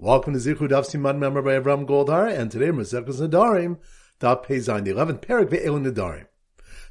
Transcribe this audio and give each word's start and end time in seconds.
Welcome 0.00 0.34
to 0.34 0.38
Zichud 0.38 0.68
Daf 0.68 0.88
Siman 0.88 1.18
member 1.18 1.42
by 1.42 1.58
Avram 1.58 1.84
Goldhar, 1.84 2.32
and 2.32 2.52
today 2.52 2.66
Masechus 2.68 3.20
Nedarim, 3.20 3.78
Daf 4.20 4.46
Peizayin, 4.46 4.84
the 4.84 4.92
eleventh 4.92 5.22
parak 5.22 5.48
ve'elin 5.48 5.92
Nedarim. 5.92 6.26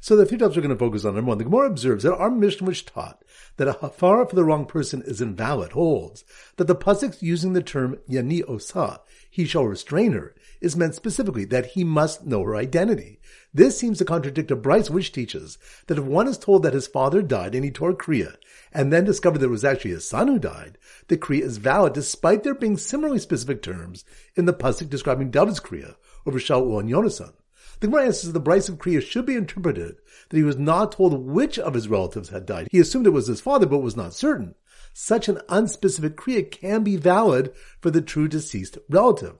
So 0.02 0.14
the 0.14 0.26
three 0.26 0.36
topics 0.36 0.56
we're 0.56 0.62
going 0.62 0.76
to 0.76 0.78
focus 0.78 1.06
on. 1.06 1.14
Number 1.14 1.30
one, 1.30 1.38
the 1.38 1.44
Gemara 1.44 1.68
observes 1.68 2.04
that 2.04 2.14
our 2.14 2.30
Mishnah, 2.30 2.66
which 2.66 2.84
taught 2.84 3.24
that 3.56 3.66
a 3.66 3.72
hafara 3.72 4.28
for 4.28 4.36
the 4.36 4.44
wrong 4.44 4.66
person 4.66 5.00
is 5.06 5.22
invalid, 5.22 5.72
holds 5.72 6.22
that 6.58 6.66
the 6.66 6.76
pasuk 6.76 7.22
using 7.22 7.54
the 7.54 7.62
term 7.62 7.96
yani 8.10 8.46
osa, 8.46 9.00
he 9.30 9.46
shall 9.46 9.64
restrain 9.64 10.12
her, 10.12 10.34
is 10.60 10.76
meant 10.76 10.94
specifically 10.94 11.46
that 11.46 11.68
he 11.68 11.84
must 11.84 12.26
know 12.26 12.42
her 12.42 12.56
identity. 12.56 13.20
This 13.54 13.78
seems 13.78 13.98
to 13.98 14.04
contradict 14.04 14.50
a 14.50 14.56
Brisa 14.56 14.90
which 14.90 15.10
teaches 15.10 15.56
that 15.86 15.98
if 15.98 16.04
one 16.04 16.28
is 16.28 16.36
told 16.36 16.62
that 16.62 16.74
his 16.74 16.86
father 16.86 17.22
died 17.22 17.54
and 17.54 17.64
he 17.64 17.70
tore 17.70 17.94
Kriya, 17.94 18.36
and 18.72 18.92
then 18.92 19.04
discovered 19.04 19.38
that 19.38 19.46
it 19.46 19.50
was 19.50 19.64
actually 19.64 19.92
his 19.92 20.08
son 20.08 20.28
who 20.28 20.38
died, 20.38 20.76
the 21.08 21.16
Kriya 21.16 21.42
is 21.42 21.56
valid 21.56 21.94
despite 21.94 22.42
there 22.42 22.54
being 22.54 22.76
similarly 22.76 23.18
specific 23.18 23.62
terms 23.62 24.04
in 24.36 24.44
the 24.44 24.52
pasuk 24.52 24.90
describing 24.90 25.30
David's 25.30 25.60
Kriya 25.60 25.96
over 26.26 26.38
Shaul 26.38 26.78
and 26.78 26.90
Yonasan. 26.90 27.32
The 27.80 27.86
Gemara 27.86 28.06
answers 28.06 28.32
that 28.32 28.38
the 28.38 28.50
Brisa 28.50 28.70
of 28.70 28.78
Kriya 28.78 29.00
should 29.00 29.24
be 29.24 29.36
interpreted 29.36 29.96
that 30.28 30.36
he 30.36 30.42
was 30.42 30.58
not 30.58 30.92
told 30.92 31.14
which 31.14 31.58
of 31.58 31.74
his 31.74 31.88
relatives 31.88 32.28
had 32.28 32.44
died. 32.44 32.68
He 32.70 32.80
assumed 32.80 33.06
it 33.06 33.10
was 33.10 33.28
his 33.28 33.40
father, 33.40 33.66
but 33.66 33.78
was 33.78 33.96
not 33.96 34.12
certain. 34.12 34.56
Such 34.92 35.28
an 35.28 35.40
unspecific 35.48 36.16
Kriya 36.16 36.50
can 36.50 36.82
be 36.82 36.96
valid 36.96 37.52
for 37.80 37.90
the 37.90 38.02
true 38.02 38.28
deceased 38.28 38.78
relative. 38.90 39.36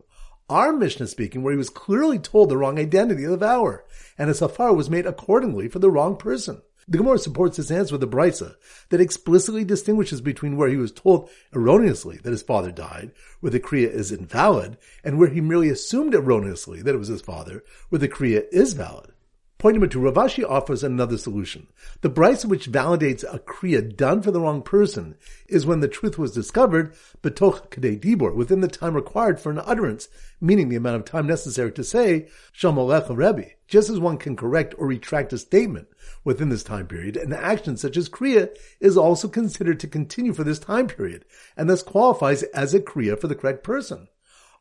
Our 0.51 0.73
Mishnah 0.73 1.09
speaking, 1.09 1.43
where 1.43 1.53
he 1.53 1.59
was 1.59 1.69
clearly 1.69 2.19
told 2.19 2.49
the 2.49 2.57
wrong 2.57 2.79
identity 2.79 3.25
of 3.25 3.33
the 3.33 3.37
vower, 3.37 3.85
and 4.17 4.31
a 4.31 4.33
hafar 4.33 4.73
was 4.73 4.89
made 4.89 5.05
accordingly 5.05 5.69
for 5.69 5.79
the 5.79 5.91
wrong 5.91 6.17
person. 6.17 6.63
The 6.91 6.97
Gemara 6.97 7.19
supports 7.19 7.59
this 7.59 7.71
answer 7.71 7.95
with 7.95 8.03
a 8.03 8.07
brisa 8.07 8.55
that 8.89 9.01
explicitly 9.01 9.63
distinguishes 9.63 10.23
between 10.23 10.57
where 10.57 10.71
he 10.71 10.79
was 10.79 10.91
told 10.91 11.29
erroneously 11.55 12.17
that 12.23 12.31
his 12.31 12.41
father 12.41 12.73
died, 12.73 13.13
where 13.41 13.51
the 13.51 13.61
kriya 13.61 13.91
is 13.91 14.11
invalid, 14.11 14.79
and 15.05 15.19
where 15.19 15.29
he 15.29 15.43
merely 15.43 15.69
assumed 15.69 16.15
erroneously 16.15 16.81
that 16.81 16.95
it 16.95 16.99
was 16.99 17.09
his 17.09 17.21
father, 17.21 17.63
where 17.91 17.99
the 17.99 18.09
kriya 18.09 18.45
is 18.51 18.73
valid. 18.73 19.13
Point 19.59 19.75
number 19.75 19.89
two, 19.89 19.99
Rav 19.99 20.17
offers 20.17 20.85
another 20.85 21.19
solution. 21.19 21.67
The 22.03 22.09
brisa 22.09 22.45
which 22.45 22.71
validates 22.71 23.25
a 23.25 23.41
kriya 23.41 23.97
done 23.97 24.23
for 24.23 24.31
the 24.31 24.41
wrong 24.41 24.63
person 24.63 25.17
is 25.49 25.67
when 25.67 25.81
the 25.81 25.89
truth 25.89 26.17
was 26.17 26.31
discovered, 26.31 26.95
betoch 27.23 27.69
kadei 27.69 27.99
dibor, 27.99 28.33
within 28.33 28.61
the 28.61 28.69
time 28.69 28.95
required 28.95 29.41
for 29.41 29.51
an 29.51 29.61
utterance, 29.65 30.09
meaning 30.41 30.69
the 30.69 30.77
amount 30.77 30.95
of 30.95 31.05
time 31.07 31.27
necessary 31.27 31.73
to 31.73 31.83
say, 31.83 32.29
Shamalech 32.57 33.09
Rebbe. 33.09 33.51
Just 33.67 33.91
as 33.91 33.99
one 33.99 34.17
can 34.17 34.37
correct 34.37 34.77
or 34.79 34.87
retract 34.87 35.33
a 35.33 35.39
statement 35.39 35.89
within 36.23 36.51
this 36.51 36.63
time 36.63 36.87
period, 36.87 37.17
an 37.17 37.33
action 37.33 37.77
such 37.77 37.97
as 37.97 38.09
kriya 38.09 38.57
is 38.79 38.97
also 38.97 39.27
considered 39.27 39.81
to 39.81 39.89
continue 39.89 40.33
for 40.33 40.45
this 40.45 40.61
time 40.61 40.87
period, 40.87 41.25
and 41.57 41.69
thus 41.69 41.83
qualifies 41.83 42.45
as 42.45 42.75
a 42.75 42.81
kriya 42.81 43.21
for 43.21 43.27
the 43.27 43.35
correct 43.35 43.65
person. 43.65 44.07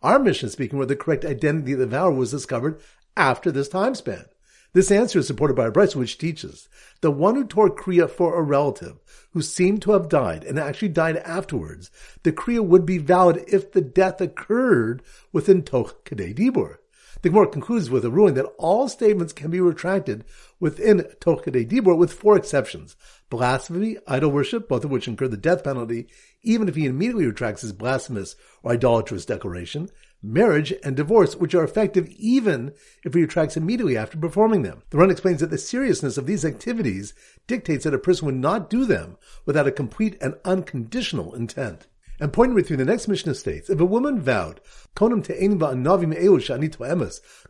Our 0.01 0.17
Mishnah 0.17 0.49
speaking 0.49 0.79
where 0.79 0.87
the 0.87 0.95
correct 0.95 1.23
identity 1.23 1.73
of 1.73 1.79
the 1.79 1.85
vower 1.85 2.11
was 2.11 2.31
discovered 2.31 2.81
after 3.15 3.51
this 3.51 3.69
time 3.69 3.93
span. 3.93 4.25
This 4.73 4.91
answer 4.91 5.19
is 5.19 5.27
supported 5.27 5.55
by 5.55 5.67
a 5.67 5.71
Brisa 5.71 5.95
which 5.95 6.17
teaches 6.17 6.69
the 7.01 7.11
one 7.11 7.35
who 7.35 7.45
tore 7.45 7.69
Kriya 7.69 8.09
for 8.09 8.37
a 8.37 8.41
relative 8.41 8.99
who 9.31 9.41
seemed 9.41 9.81
to 9.83 9.91
have 9.91 10.09
died 10.09 10.43
and 10.43 10.59
actually 10.59 10.89
died 10.89 11.17
afterwards, 11.17 11.89
the 12.23 12.31
Kriya 12.31 12.65
would 12.65 12.85
be 12.85 12.97
valid 12.97 13.43
if 13.47 13.71
the 13.71 13.81
death 13.81 14.19
occurred 14.19 15.01
within 15.31 15.63
Toch 15.63 16.03
Kadei 16.05 16.35
Dibur. 16.35 16.77
The 17.21 17.29
Gemara 17.29 17.47
concludes 17.47 17.89
with 17.89 18.05
a 18.05 18.11
ruling 18.11 18.35
that 18.35 18.53
all 18.57 18.87
statements 18.87 19.33
can 19.33 19.49
be 19.49 19.59
retracted 19.59 20.23
within 20.59 21.07
Toch 21.19 21.45
Kadei 21.45 21.67
Dibur 21.67 21.97
with 21.97 22.13
four 22.13 22.37
exceptions. 22.37 22.95
Blasphemy, 23.29 23.97
idol 24.07 24.31
worship, 24.31 24.67
both 24.69 24.85
of 24.85 24.91
which 24.91 25.07
incur 25.07 25.27
the 25.27 25.37
death 25.37 25.63
penalty, 25.63 26.07
even 26.43 26.69
if 26.69 26.75
he 26.75 26.85
immediately 26.85 27.25
retracts 27.25 27.61
his 27.61 27.73
blasphemous 27.73 28.35
or 28.61 28.73
idolatrous 28.73 29.25
declaration, 29.25 29.89
marriage, 30.21 30.73
and 30.83 30.95
divorce, 30.95 31.35
which 31.35 31.53
are 31.53 31.63
effective 31.63 32.09
even 32.17 32.73
if 33.03 33.13
he 33.13 33.21
retracts 33.21 33.57
immediately 33.57 33.97
after 33.97 34.17
performing 34.17 34.63
them. 34.63 34.81
The 34.89 34.97
Ran 34.97 35.11
explains 35.11 35.41
that 35.41 35.49
the 35.49 35.57
seriousness 35.57 36.17
of 36.17 36.25
these 36.25 36.45
activities 36.45 37.13
dictates 37.45 37.83
that 37.83 37.93
a 37.93 37.99
person 37.99 38.25
would 38.25 38.35
not 38.35 38.69
do 38.69 38.85
them 38.85 39.17
without 39.45 39.67
a 39.67 39.71
complete 39.71 40.17
and 40.21 40.35
unconditional 40.43 41.35
intent. 41.35 41.87
And 42.19 42.33
pointing 42.33 42.55
with 42.55 42.71
you, 42.71 42.77
the 42.77 42.85
next 42.85 43.07
Mishnah 43.07 43.35
states, 43.35 43.69
if 43.69 43.79
a 43.79 43.85
woman 43.85 44.19
vowed, 44.19 44.59
konam 44.95 45.23
te'enim 45.23 45.59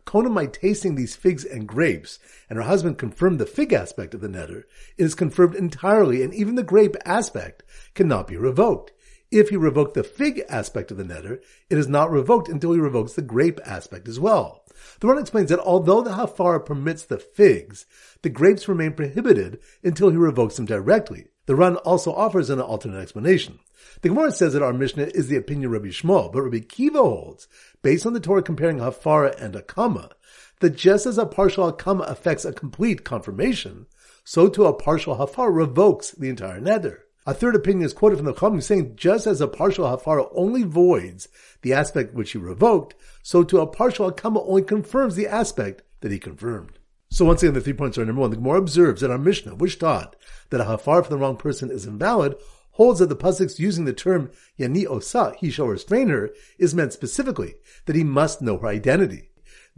konam 0.04 0.30
my 0.30 0.46
tasting 0.46 0.94
these 0.94 1.16
figs 1.16 1.44
and 1.46 1.66
grapes, 1.66 2.18
and 2.50 2.58
her 2.58 2.64
husband 2.64 2.98
confirmed 2.98 3.38
the 3.38 3.46
fig 3.46 3.72
aspect 3.72 4.12
of 4.12 4.20
the 4.20 4.28
neder, 4.28 4.64
it 4.98 5.04
is 5.04 5.14
confirmed 5.14 5.54
entirely, 5.54 6.22
and 6.22 6.34
even 6.34 6.54
the 6.54 6.62
grape 6.62 6.96
aspect 7.06 7.62
cannot 7.94 8.26
be 8.26 8.36
revoked. 8.36 8.92
If 9.30 9.50
he 9.50 9.56
revoked 9.56 9.94
the 9.94 10.04
fig 10.04 10.42
aspect 10.48 10.90
of 10.90 10.96
the 10.96 11.04
neder, 11.04 11.40
it 11.68 11.76
is 11.76 11.86
not 11.86 12.10
revoked 12.10 12.48
until 12.48 12.72
he 12.72 12.80
revokes 12.80 13.12
the 13.12 13.22
grape 13.22 13.60
aspect 13.64 14.08
as 14.08 14.18
well. 14.18 14.64
The 15.00 15.08
Ran 15.08 15.18
explains 15.18 15.50
that 15.50 15.58
although 15.58 16.00
the 16.02 16.12
Hafara 16.12 16.64
permits 16.64 17.04
the 17.04 17.18
figs, 17.18 17.84
the 18.22 18.30
grapes 18.30 18.68
remain 18.68 18.92
prohibited 18.92 19.60
until 19.82 20.10
he 20.10 20.16
revokes 20.16 20.56
them 20.56 20.64
directly. 20.64 21.26
The 21.46 21.56
Ran 21.56 21.76
also 21.76 22.12
offers 22.12 22.48
an 22.48 22.60
alternate 22.60 23.00
explanation. 23.00 23.58
The 24.02 24.08
Gemara 24.08 24.32
says 24.32 24.52
that 24.52 24.62
our 24.62 24.72
Mishnah 24.72 25.10
is 25.14 25.28
the 25.28 25.36
opinion 25.36 25.66
of 25.66 25.72
Rabbi 25.72 25.88
Yishmael, 25.88 26.32
but 26.32 26.42
Rabbi 26.42 26.58
Akiva 26.58 26.96
holds, 26.96 27.48
based 27.82 28.06
on 28.06 28.12
the 28.12 28.20
Torah 28.20 28.42
comparing 28.42 28.78
Hafara 28.78 29.34
and 29.42 29.54
Akama, 29.54 30.12
that 30.60 30.76
just 30.76 31.06
as 31.06 31.18
a 31.18 31.26
partial 31.26 31.70
Akama 31.70 32.08
affects 32.08 32.44
a 32.44 32.52
complete 32.52 33.04
confirmation, 33.04 33.86
so 34.24 34.48
too 34.48 34.66
a 34.66 34.72
partial 34.72 35.16
Hafara 35.16 35.54
revokes 35.54 36.12
the 36.12 36.28
entire 36.28 36.60
neder. 36.60 36.98
A 37.28 37.34
third 37.34 37.54
opinion 37.54 37.84
is 37.84 37.92
quoted 37.92 38.16
from 38.16 38.24
the 38.24 38.32
Chachamim 38.32 38.62
saying, 38.62 38.96
just 38.96 39.26
as 39.26 39.42
a 39.42 39.46
partial 39.46 39.84
hafara 39.84 40.30
only 40.34 40.62
voids 40.62 41.28
the 41.60 41.74
aspect 41.74 42.14
which 42.14 42.32
he 42.32 42.38
revoked, 42.38 42.94
so 43.22 43.44
to 43.44 43.60
a 43.60 43.66
partial 43.66 44.10
hakama 44.10 44.42
only 44.48 44.62
confirms 44.62 45.14
the 45.14 45.26
aspect 45.26 45.82
that 46.00 46.10
he 46.10 46.18
confirmed. 46.18 46.78
So 47.10 47.26
once 47.26 47.42
again, 47.42 47.52
the 47.52 47.60
three 47.60 47.74
points 47.74 47.98
are 47.98 48.06
number 48.06 48.22
one. 48.22 48.30
The 48.30 48.36
Gemara 48.36 48.56
observes 48.56 49.02
that 49.02 49.10
our 49.10 49.18
Mishnah, 49.18 49.56
which 49.56 49.78
taught 49.78 50.16
that 50.48 50.62
a 50.62 50.64
hafar 50.64 51.02
for 51.02 51.10
the 51.10 51.18
wrong 51.18 51.36
person 51.36 51.70
is 51.70 51.84
invalid, 51.84 52.34
holds 52.70 53.00
that 53.00 53.10
the 53.10 53.14
pasuk's 53.14 53.60
using 53.60 53.84
the 53.84 53.92
term 53.92 54.30
yani 54.58 54.86
osa, 54.86 55.34
he 55.38 55.50
shall 55.50 55.66
restrain 55.66 56.08
her, 56.08 56.30
is 56.58 56.74
meant 56.74 56.94
specifically 56.94 57.56
that 57.84 57.94
he 57.94 58.04
must 58.04 58.40
know 58.40 58.56
her 58.56 58.68
identity. 58.68 59.28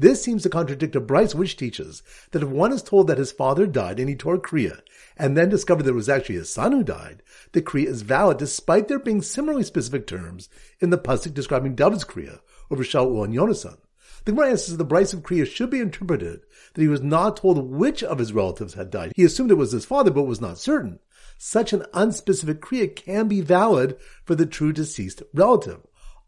This 0.00 0.22
seems 0.22 0.44
to 0.44 0.48
contradict 0.48 0.96
a 0.96 1.00
Brisa 1.00 1.34
which 1.34 1.58
teaches 1.58 2.02
that 2.30 2.42
if 2.42 2.48
one 2.48 2.72
is 2.72 2.82
told 2.82 3.06
that 3.08 3.18
his 3.18 3.32
father 3.32 3.66
died 3.66 4.00
and 4.00 4.08
he 4.08 4.16
tore 4.16 4.38
Kriya, 4.38 4.80
and 5.18 5.36
then 5.36 5.50
discovered 5.50 5.82
that 5.82 5.90
it 5.90 5.94
was 5.94 6.08
actually 6.08 6.36
his 6.36 6.50
son 6.50 6.72
who 6.72 6.82
died, 6.82 7.22
the 7.52 7.60
Kriya 7.60 7.88
is 7.88 8.00
valid 8.00 8.38
despite 8.38 8.88
there 8.88 8.98
being 8.98 9.20
similarly 9.20 9.62
specific 9.62 10.06
terms 10.06 10.48
in 10.80 10.88
the 10.88 10.96
pasuk 10.96 11.34
describing 11.34 11.74
David's 11.74 12.06
Kriya 12.06 12.40
over 12.70 12.82
Shaul 12.82 13.22
and 13.26 13.34
Yonasan. 13.34 13.76
The 14.24 14.32
Gemara 14.32 14.52
answers 14.52 14.74
that 14.74 14.82
the 14.82 14.94
Brisa 14.94 15.14
of 15.14 15.22
Kriya 15.22 15.46
should 15.46 15.68
be 15.68 15.80
interpreted 15.80 16.46
that 16.72 16.80
he 16.80 16.88
was 16.88 17.02
not 17.02 17.36
told 17.36 17.58
which 17.70 18.02
of 18.02 18.20
his 18.20 18.32
relatives 18.32 18.72
had 18.72 18.90
died. 18.90 19.12
He 19.16 19.24
assumed 19.24 19.50
it 19.50 19.58
was 19.58 19.72
his 19.72 19.84
father, 19.84 20.10
but 20.10 20.22
was 20.22 20.40
not 20.40 20.56
certain. 20.56 21.00
Such 21.36 21.74
an 21.74 21.84
unspecific 21.92 22.60
Kriya 22.60 22.96
can 22.96 23.28
be 23.28 23.42
valid 23.42 23.98
for 24.24 24.34
the 24.34 24.46
true 24.46 24.72
deceased 24.72 25.22
relative. 25.34 25.80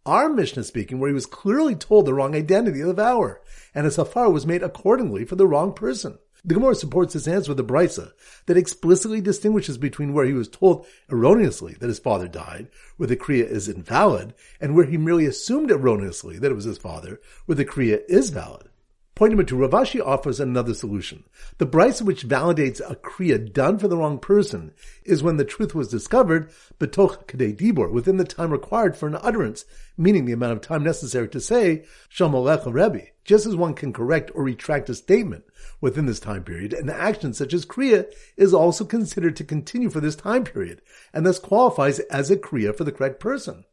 Our 0.04 0.28
Mishnah 0.28 0.64
speaking, 0.64 0.98
where 0.98 1.10
he 1.10 1.14
was 1.14 1.26
clearly 1.26 1.76
told 1.76 2.06
the 2.06 2.14
wrong 2.14 2.34
identity 2.34 2.80
of 2.80 2.88
the 2.88 2.94
vower, 2.94 3.40
and 3.72 3.86
a 3.86 3.90
hafar 3.90 4.30
was 4.30 4.44
made 4.44 4.64
accordingly 4.64 5.24
for 5.24 5.36
the 5.36 5.46
wrong 5.46 5.72
person. 5.72 6.18
The 6.44 6.54
Gemara 6.54 6.74
supports 6.74 7.14
this 7.14 7.28
answer 7.28 7.52
with 7.52 7.60
a 7.60 7.62
brisa 7.62 8.10
that 8.46 8.56
explicitly 8.56 9.20
distinguishes 9.20 9.78
between 9.78 10.12
where 10.12 10.24
he 10.26 10.32
was 10.32 10.48
told 10.48 10.86
erroneously 11.08 11.74
that 11.74 11.86
his 11.86 12.00
father 12.00 12.26
died, 12.26 12.66
where 12.96 13.06
the 13.06 13.16
kriya 13.16 13.48
is 13.48 13.68
invalid, 13.68 14.34
and 14.60 14.74
where 14.74 14.86
he 14.86 14.96
merely 14.96 15.24
assumed 15.24 15.70
erroneously 15.70 16.36
that 16.40 16.50
it 16.50 16.56
was 16.56 16.64
his 16.64 16.78
father, 16.78 17.20
where 17.46 17.54
the 17.54 17.64
kriya 17.64 18.00
is 18.08 18.30
valid. 18.30 18.70
Point 19.14 19.32
number 19.32 19.44
two, 19.44 19.58
Rav 19.58 19.74
offers 19.74 20.40
another 20.40 20.72
solution. 20.72 21.24
The 21.58 21.66
brisa 21.66 22.00
which 22.00 22.26
validates 22.26 22.80
a 22.80 22.96
kriya 22.96 23.52
done 23.52 23.78
for 23.78 23.86
the 23.86 23.96
wrong 23.96 24.18
person 24.18 24.72
is 25.04 25.22
when 25.22 25.36
the 25.36 25.44
truth 25.44 25.74
was 25.74 25.88
discovered, 25.88 26.50
betoch 26.80 27.26
kadei 27.26 27.54
dibor, 27.54 27.92
within 27.92 28.16
the 28.16 28.24
time 28.24 28.50
required 28.50 28.96
for 28.96 29.06
an 29.08 29.18
utterance, 29.20 29.66
meaning 29.98 30.24
the 30.24 30.32
amount 30.32 30.54
of 30.54 30.62
time 30.62 30.82
necessary 30.82 31.28
to 31.28 31.40
say, 31.40 31.84
shamalech 32.10 32.64
Rebbe. 32.64 33.08
Just 33.22 33.44
as 33.44 33.54
one 33.54 33.74
can 33.74 33.92
correct 33.92 34.30
or 34.34 34.44
retract 34.44 34.88
a 34.88 34.94
statement 34.94 35.44
within 35.82 36.06
this 36.06 36.18
time 36.18 36.42
period, 36.42 36.72
an 36.72 36.88
action 36.88 37.34
such 37.34 37.52
as 37.52 37.66
kriya 37.66 38.06
is 38.38 38.54
also 38.54 38.82
considered 38.82 39.36
to 39.36 39.44
continue 39.44 39.90
for 39.90 40.00
this 40.00 40.16
time 40.16 40.42
period, 40.42 40.80
and 41.12 41.26
thus 41.26 41.38
qualifies 41.38 41.98
as 41.98 42.30
a 42.30 42.36
kriya 42.36 42.74
for 42.74 42.84
the 42.84 42.92
correct 42.92 43.20
person. 43.20 43.66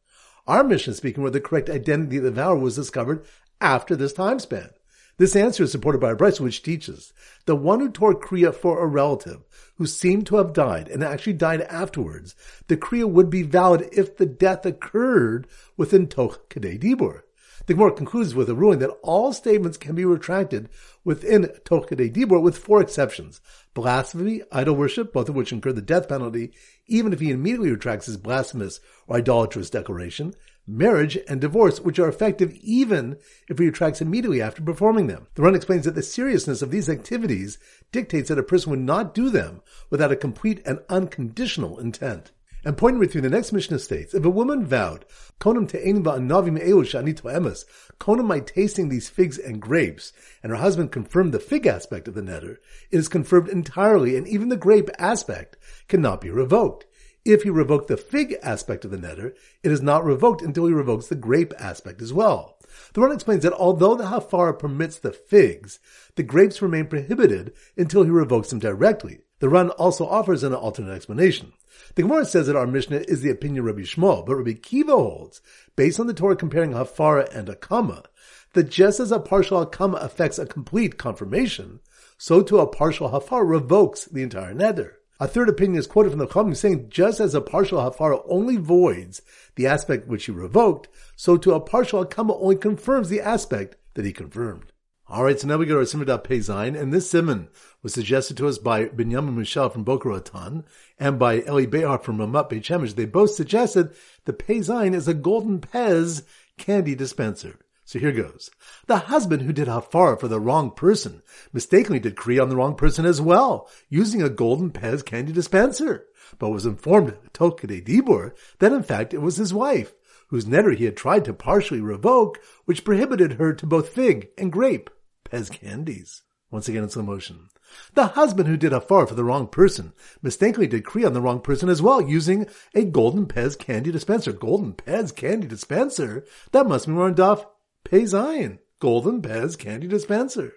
Our 0.48 0.66
Mishnah 0.66 0.96
speaking 0.96 1.24
where 1.24 1.32
the 1.32 1.40
correct 1.40 1.70
identity 1.70 2.18
of 2.18 2.24
the 2.24 2.32
vower 2.32 2.58
was 2.58 2.76
discovered 2.76 3.26
after 3.62 3.96
this 3.96 4.12
time 4.12 4.40
span. 4.40 4.72
This 5.20 5.36
answer 5.36 5.64
is 5.64 5.72
supported 5.74 6.00
by 6.00 6.12
a 6.12 6.16
Brisa 6.16 6.40
which 6.40 6.64
teaches 6.64 7.12
the 7.46 7.54
one 7.54 7.82
who 7.82 7.90
tore 7.90 8.18
Kriya 8.18 8.56
for 8.56 8.80
a 8.80 8.88
relative 8.88 9.42
who 9.76 9.86
seemed 9.86 10.26
to 10.28 10.38
have 10.38 10.54
died 10.54 10.88
and 10.88 11.04
actually 11.04 11.34
died 11.34 11.60
afterwards, 11.64 12.36
the 12.68 12.78
Kriya 12.78 13.04
would 13.04 13.30
be 13.30 13.44
valid 13.44 13.90
if 13.92 14.16
the 14.16 14.26
death 14.26 14.66
occurred 14.66 15.46
within 15.76 16.08
Toch 16.08 16.50
Kadei 16.50 16.80
Dibur. 16.80 17.24
The 17.70 17.76
Gemara 17.76 17.92
concludes 17.92 18.34
with 18.34 18.50
a 18.50 18.56
ruling 18.56 18.80
that 18.80 18.98
all 19.04 19.32
statements 19.32 19.78
can 19.78 19.94
be 19.94 20.04
retracted 20.04 20.70
within 21.04 21.52
Toch 21.66 21.88
Kadei 21.88 22.12
Dibur 22.12 22.42
with 22.42 22.58
four 22.58 22.82
exceptions. 22.82 23.42
Blasphemy, 23.76 24.42
idol 24.52 24.76
worship, 24.76 25.14
both 25.14 25.30
of 25.30 25.36
which 25.36 25.54
incur 25.54 25.72
the 25.72 25.80
death 25.80 26.10
penalty, 26.10 26.52
even 26.88 27.14
if 27.14 27.20
he 27.20 27.30
immediately 27.30 27.70
retracts 27.70 28.08
his 28.08 28.18
blasphemous 28.18 28.80
or 29.06 29.18
idolatrous 29.18 29.70
declaration, 29.70 30.34
marriage, 30.66 31.20
and 31.28 31.42
divorce, 31.42 31.80
which 31.80 32.00
are 32.00 32.10
effective 32.10 32.56
even 32.56 33.18
if 33.48 33.60
he 33.60 33.68
retracts 33.68 34.02
immediately 34.02 34.42
after 34.42 34.64
performing 34.64 35.06
them. 35.06 35.28
The 35.36 35.44
Ran 35.44 35.54
explains 35.54 35.86
that 35.86 35.94
the 35.94 36.02
seriousness 36.02 36.64
of 36.64 36.72
these 36.72 36.90
activities 36.90 37.60
dictates 37.92 38.30
that 38.30 38.40
a 38.40 38.44
person 38.44 38.72
would 38.72 38.80
not 38.80 39.14
do 39.14 39.30
them 39.30 39.62
without 39.92 40.12
a 40.12 40.16
complete 40.16 40.60
and 40.66 40.80
unconditional 40.90 41.78
intent. 41.78 42.32
And 42.66 42.78
pointing 42.78 43.08
through 43.08 43.22
the 43.22 43.30
next 43.30 43.54
Mishnah 43.54 43.80
states, 43.80 44.14
if 44.14 44.26
a 44.26 44.30
woman 44.30 44.66
vowed, 44.66 45.06
Konam 45.40 45.70
te'enim 45.70 46.04
va'anavim 46.04 46.62
elu 46.62 46.84
shani 46.84 47.16
to'emes, 47.16 47.64
Konam 48.00 48.26
my 48.26 48.42
tasting 48.42 48.90
these 48.90 49.08
figs 49.08 49.38
and 49.38 49.62
grapes, 49.62 50.12
and 50.44 50.52
her 50.52 50.58
husband 50.58 50.92
confirmed 50.92 51.34
the 51.34 51.40
fig 51.40 51.66
aspect 51.66 52.10
of 52.10 52.16
the 52.16 52.22
neder, 52.22 52.58
it 52.92 52.98
is 52.98 53.08
confirmed 53.08 53.48
entirely, 53.48 54.18
and 54.18 54.28
even 54.28 54.50
the 54.50 54.58
grape 54.58 54.90
aspect 54.98 55.56
cannot 55.88 56.20
be 56.20 56.30
revoked. 56.30 56.86
If 57.24 57.44
he 57.44 57.50
revoked 57.50 57.88
the 57.88 57.98
fig 57.98 58.36
aspect 58.42 58.84
of 58.84 58.92
the 58.92 58.98
neder, 58.98 59.34
it 59.64 59.72
is 59.72 59.82
not 59.82 60.04
revoked 60.04 60.42
until 60.42 60.66
he 60.66 60.74
revokes 60.74 61.08
the 61.08 61.16
grape 61.16 61.54
aspect 61.60 62.02
as 62.02 62.12
well. 62.12 62.58
The 62.94 63.02
Ran 63.02 63.12
explains 63.12 63.44
that 63.44 63.54
although 63.54 63.96
the 63.96 64.06
Hafara 64.06 64.58
permits 64.58 65.00
the 65.00 65.12
figs, 65.12 65.80
the 66.16 66.24
grapes 66.24 66.62
remain 66.62 66.88
prohibited 66.88 67.54
until 67.78 68.04
he 68.04 68.10
revokes 68.10 68.50
them 68.50 68.60
directly. 68.60 69.22
The 69.40 69.50
Ran 69.50 69.70
also 69.72 70.06
offers 70.06 70.44
an 70.44 70.54
alternate 70.54 70.94
explanation. 70.94 71.54
The 71.96 72.02
Gemara 72.02 72.26
says 72.26 72.48
that 72.48 72.58
our 72.58 72.68
Mishnah 72.68 73.04
is 73.08 73.22
the 73.22 73.30
opinion 73.30 73.60
of 73.60 73.66
Rabbi 73.68 73.82
Yishmael, 73.82 74.26
but 74.26 74.36
Rabbi 74.36 74.52
Akiva 74.52 74.90
holds, 74.90 75.42
based 75.78 76.00
on 76.00 76.08
the 76.08 76.14
Torah 76.14 76.36
comparing 76.36 76.72
Hafara 76.72 77.34
and 77.34 77.48
Akama, 77.48 78.06
that 78.54 78.70
just 78.70 79.00
as 79.00 79.14
a 79.14 79.20
partial 79.20 79.66
Akama 79.66 80.04
affects 80.04 80.40
a 80.40 80.46
complete 80.46 80.98
confirmation, 80.98 81.80
so 82.18 82.42
too 82.42 82.60
a 82.60 82.68
partial 82.68 83.10
Hafara 83.10 83.48
revokes 83.48 84.06
the 84.06 84.24
entire 84.24 84.54
neder. 84.54 84.94
A 85.22 85.28
third 85.28 85.48
opinion 85.48 85.80
is 85.80 85.88
quoted 85.88 86.10
from 86.10 86.20
the 86.20 86.28
Chachamim 86.28 86.56
saying, 86.56 86.90
just 86.90 87.22
as 87.22 87.34
a 87.34 87.42
partial 87.42 87.80
Hafara 87.80 88.22
only 88.28 88.58
voids 88.58 89.22
the 89.56 89.68
aspect 89.68 90.08
which 90.08 90.26
he 90.26 90.32
revoked, 90.32 90.90
so 91.16 91.38
too 91.38 91.54
a 91.54 91.62
partial 91.62 92.06
Akama 92.06 92.38
only 92.42 92.58
confirms 92.58 93.08
the 93.08 93.22
aspect 93.22 93.78
that 93.94 94.06
he 94.06 94.12
confirmed. 94.12 94.74
All 95.12 95.24
right, 95.24 95.40
so 95.40 95.48
now 95.48 95.58
we 95.58 95.66
go 95.66 95.74
to 95.74 95.80
our 95.80 95.86
Siman 95.86 96.24
Pei 96.24 96.80
and 96.80 96.94
this 96.94 97.10
Simon 97.10 97.48
was 97.82 97.96
suggested 97.96 98.38
to 98.38 98.48
us 98.48 98.60
by 98.60 98.86
Binyamin 98.86 99.34
Michel 99.34 99.68
from 99.72 99.84
Boca 99.84 100.08
Raton 100.08 100.66
and 101.00 101.18
by 101.18 101.42
Eli 101.42 101.66
Behar 101.66 101.98
from 101.98 102.20
Ramat 102.20 102.48
Beit 102.48 102.62
Shemesh. 102.62 102.94
They 102.94 103.06
both 103.06 103.32
suggested 103.32 103.96
the 104.26 104.34
Pei 104.34 104.58
is 104.58 105.08
a 105.08 105.16
golden 105.16 105.62
Pez 105.62 106.22
candy 106.60 106.94
dispenser. 106.94 107.58
So 107.86 107.98
here 107.98 108.12
goes. 108.12 108.52
The 108.86 109.00
husband 109.00 109.42
who 109.42 109.52
did 109.52 109.68
hafara 109.68 110.20
for 110.20 110.28
the 110.28 110.40
wrong 110.40 110.70
person 110.70 111.24
mistakenly 111.52 112.00
did 112.00 112.16
kriya 112.16 112.44
on 112.44 112.50
the 112.50 112.56
wrong 112.56 112.76
person 112.76 113.08
as 113.08 113.20
well, 113.20 113.68
using 113.90 114.22
a 114.22 114.30
golden 114.30 114.70
Pez 114.70 115.04
candy 115.04 115.32
dispenser, 115.32 116.06
but 116.38 116.50
was 116.50 116.68
informed 116.68 117.18
Toch 117.34 117.62
Kadei 117.62 117.84
Dibur 117.84 118.34
that 118.60 118.74
in 118.74 118.84
fact 118.84 119.16
it 119.16 119.24
was 119.24 119.38
his 119.38 119.56
wife 119.56 119.92
whose 120.28 120.46
neder 120.46 120.76
he 120.76 120.86
had 120.86 120.96
tried 120.96 121.26
to 121.26 121.34
partially 121.34 121.82
revoke, 121.82 122.40
which 122.66 122.84
prohibited 122.84 123.34
her 123.34 123.52
to 123.52 123.66
both 123.66 123.90
fig 123.90 124.30
and 124.38 124.52
grape. 124.52 124.92
Pez 125.32 125.52
candies. 125.52 126.24
Once 126.52 126.68
again 126.68 126.84
in 126.84 126.90
slow 126.90 127.04
motion. 127.04 127.50
The 127.94 128.08
husband 128.08 128.48
who 128.48 128.58
did 128.58 128.72
hafar 128.72 129.06
for 129.06 129.14
the 129.14 129.24
wrong 129.24 129.48
person 129.48 129.94
mistakenly 130.24 130.66
did 130.66 130.84
kriya 130.84 131.06
on 131.06 131.14
the 131.14 131.22
wrong 131.22 131.42
person 131.42 131.70
as 131.70 131.82
well, 131.82 132.02
using 132.02 132.48
a 132.74 132.84
golden 132.86 133.28
Pez 133.28 133.58
candy 133.58 133.92
dispenser. 133.92 134.32
Golden 134.32 134.74
Pez 134.74 135.16
candy 135.16 135.48
dispenser? 135.48 136.26
That 136.52 136.68
must 136.68 136.88
be 136.88 136.94
more 136.94 137.12
Daf 137.12 137.46
Pei 137.84 138.02
Zayin. 138.02 138.58
Golden 138.80 139.22
Pez 139.22 139.58
candy 139.58 139.88
dispenser. 139.88 140.54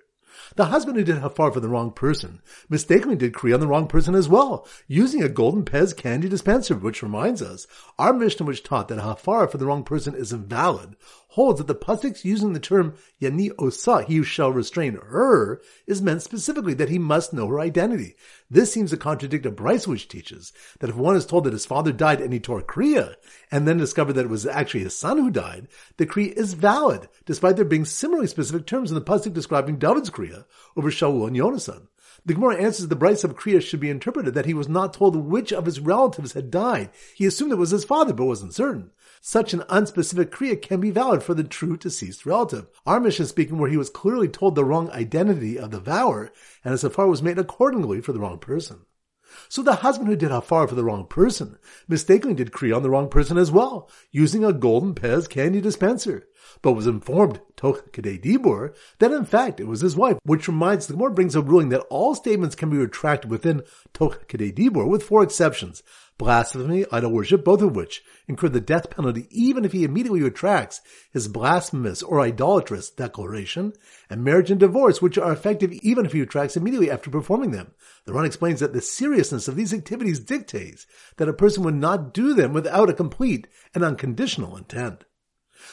The 0.57 0.67
husband 0.67 0.97
who 0.97 1.05
did 1.05 1.19
hafar 1.19 1.53
for 1.53 1.61
the 1.61 1.69
wrong 1.69 1.93
person 1.93 2.41
mistakenly 2.71 3.17
did 3.17 3.35
kriya 3.35 3.55
on 3.55 3.61
the 3.61 3.67
wrong 3.67 3.87
person 3.87 4.15
as 4.15 4.31
well, 4.31 4.67
using 4.87 5.23
a 5.23 5.29
golden 5.29 5.63
Pez 5.63 5.95
candy 5.95 6.29
dispenser, 6.29 6.75
which 6.75 7.03
reminds 7.03 7.43
us, 7.43 7.67
our 7.99 8.15
Mishnah 8.15 8.47
which 8.47 8.63
taught 8.63 8.89
that 8.89 9.01
hafar 9.01 9.47
for 9.47 9.59
the 9.59 9.67
wrong 9.67 9.85
person 9.85 10.15
is 10.15 10.33
invalid 10.33 10.97
holds 11.33 11.57
that 11.59 11.67
the 11.67 11.75
pasuk's 11.75 12.27
using 12.27 12.53
the 12.53 12.61
term 12.61 12.95
yani 13.21 13.51
osa, 13.59 14.05
he 14.05 14.17
who 14.17 14.23
shall 14.23 14.53
restrain 14.53 14.95
her, 14.95 15.63
is 15.87 16.03
meant 16.03 16.21
specifically 16.21 16.75
that 16.75 16.91
he 16.91 16.99
must 16.99 17.33
know 17.33 17.47
her 17.47 17.59
identity. 17.59 18.15
This 18.51 18.71
seems 18.71 18.91
to 18.91 18.99
contradict 18.99 19.47
a 19.47 19.51
Brisa 19.51 19.87
which 19.87 20.09
teaches 20.09 20.53
that 20.81 20.91
if 20.91 20.97
one 20.97 21.17
is 21.17 21.25
told 21.25 21.45
that 21.45 21.55
his 21.55 21.65
father 21.65 21.91
died 21.91 22.21
and 22.21 22.35
he 22.35 22.41
tore 22.41 22.61
kriya, 22.61 23.15
and 23.51 23.67
then 23.67 23.79
discovered 23.79 24.13
that 24.13 24.27
it 24.27 24.31
was 24.31 24.47
actually 24.47 24.85
his 24.85 24.95
son 24.95 25.17
who 25.17 25.31
died, 25.31 25.69
the 25.97 26.07
kriya 26.07 26.33
is 26.33 26.53
valid, 26.53 27.09
despite 27.25 27.57
there 27.57 27.65
being 27.65 27.87
similarly 27.87 28.27
specific 28.27 28.67
terms 28.67 28.91
in 28.91 28.95
the 28.95 29.01
pasuk 29.01 29.33
describing 29.33 29.79
David's 29.79 30.11
kriya 30.11 30.45
over 30.77 30.91
Shaul 30.91 31.27
and 31.27 31.35
Yonasan. 31.35 31.87
The 32.27 32.35
Gemara 32.35 32.57
answers 32.57 32.87
that 32.87 32.95
the 32.95 33.05
Brisa 33.05 33.25
of 33.25 33.37
Kriya 33.37 33.61
should 33.61 33.81
be 33.81 33.91
interpreted 33.91 34.35
that 34.35 34.47
he 34.47 34.55
was 34.55 34.69
not 34.69 34.93
told 34.93 35.17
which 35.17 35.53
of 35.53 35.65
his 35.65 35.81
relatives 35.81 36.35
had 36.35 36.53
died. 36.53 36.91
He 37.17 37.27
assumed 37.27 37.51
it 37.51 37.57
was 37.57 37.71
his 37.71 37.85
father, 37.85 38.13
but 38.13 38.27
wasn't 38.27 38.55
certain 38.55 38.93
such 39.25 39.55
an 39.55 39.61
unspecific 39.61 40.27
kriya 40.27 40.61
can 40.61 40.81
be 40.81 40.91
valid 40.91 41.23
for 41.23 41.33
the 41.33 41.45
true 41.45 41.77
deceased 41.77 42.27
relative. 42.27 42.67
Our 42.85 42.99
Mishnah 42.99 43.27
speaking 43.27 43.57
where 43.57 43.71
he 43.71 43.77
was 43.77 43.89
clearly 43.89 44.27
told 44.27 44.57
the 44.57 44.65
wrong 44.65 44.91
identity 44.91 45.61
of 45.61 45.71
the 45.71 45.79
vower, 45.79 46.33
and 46.65 46.73
his 46.73 46.83
hafar 46.83 47.07
was 47.07 47.23
made 47.23 47.39
accordingly 47.39 48.01
for 48.01 48.13
the 48.13 48.19
wrong 48.19 48.41
person. 48.41 48.81
So 49.49 49.63
the 49.63 49.77
husband 49.77 50.09
who 50.09 50.17
did 50.17 50.33
hafar 50.33 50.67
for 50.67 50.75
the 50.75 50.83
wrong 50.83 51.07
person 51.07 51.57
mistakenly 51.87 52.35
did 52.35 52.51
kriya 52.51 52.77
on 52.77 52.83
the 52.83 52.91
wrong 52.91 53.09
person 53.09 53.39
as 53.39 53.53
well, 53.53 53.89
using 54.11 54.45
a 54.45 54.53
golden 54.53 54.93
Pez 54.93 55.29
candy 55.31 55.61
dispenser, 55.61 56.27
but 56.63 56.73
was 56.73 56.87
informed 56.87 57.41
toch 57.57 57.93
kadei 57.93 58.21
dibur 58.21 58.75
that 58.99 59.13
in 59.13 59.25
fact 59.25 59.61
it 59.61 59.67
was 59.67 59.81
his 59.81 59.97
wife, 59.97 60.19
which 60.25 60.49
reminds 60.49 60.87
the 60.87 60.95
Gemara 60.95 61.13
brings 61.13 61.35
a 61.35 61.43
ruling 61.43 61.69
that 61.69 61.87
all 61.91 62.15
statements 62.15 62.55
can 62.55 62.71
be 62.71 62.77
retracted 62.77 63.31
within 63.31 63.63
toch 63.93 64.27
kadei 64.29 64.53
dibur 64.55 64.89
with 64.89 65.03
four 65.03 65.23
exceptions 65.23 65.83
blasphemy, 66.23 66.85
idol 66.93 67.11
worship, 67.11 67.45
both 67.45 67.63
of 67.63 67.75
which 67.75 68.05
incur 68.29 68.49
the 68.49 68.61
death 68.61 68.91
penalty 68.91 69.27
even 69.31 69.65
if 69.65 69.73
he 69.73 69.83
immediately 69.83 70.23
retracts 70.23 70.81
his 71.13 71.27
blasphemous 71.27 72.01
or 72.01 72.21
idolatrous 72.21 72.91
declaration, 72.91 73.73
and 74.09 74.23
marriage 74.23 74.49
and 74.49 74.61
divorce, 74.61 75.03
which 75.03 75.19
are 75.19 75.33
effective 75.33 75.73
even 75.73 76.07
if 76.07 76.13
he 76.13 76.21
retracts 76.21 76.57
immediately 76.57 76.91
after 76.91 77.11
performing 77.11 77.51
them. 77.51 77.73
The 78.05 78.13
Ran 78.13 78.25
explains 78.25 78.61
that 78.61 78.73
the 78.73 78.81
seriousness 78.81 79.49
of 79.49 79.57
these 79.57 79.75
activities 79.75 80.21
dictates 80.21 80.87
that 81.17 81.29
a 81.29 81.33
person 81.33 81.65
would 81.65 81.75
not 81.75 82.15
do 82.15 82.35
them 82.35 82.53
without 82.53 82.89
a 82.89 82.95
complete 82.95 83.49
and 83.75 83.83
unconditional 83.83 84.57
intent. 84.57 85.05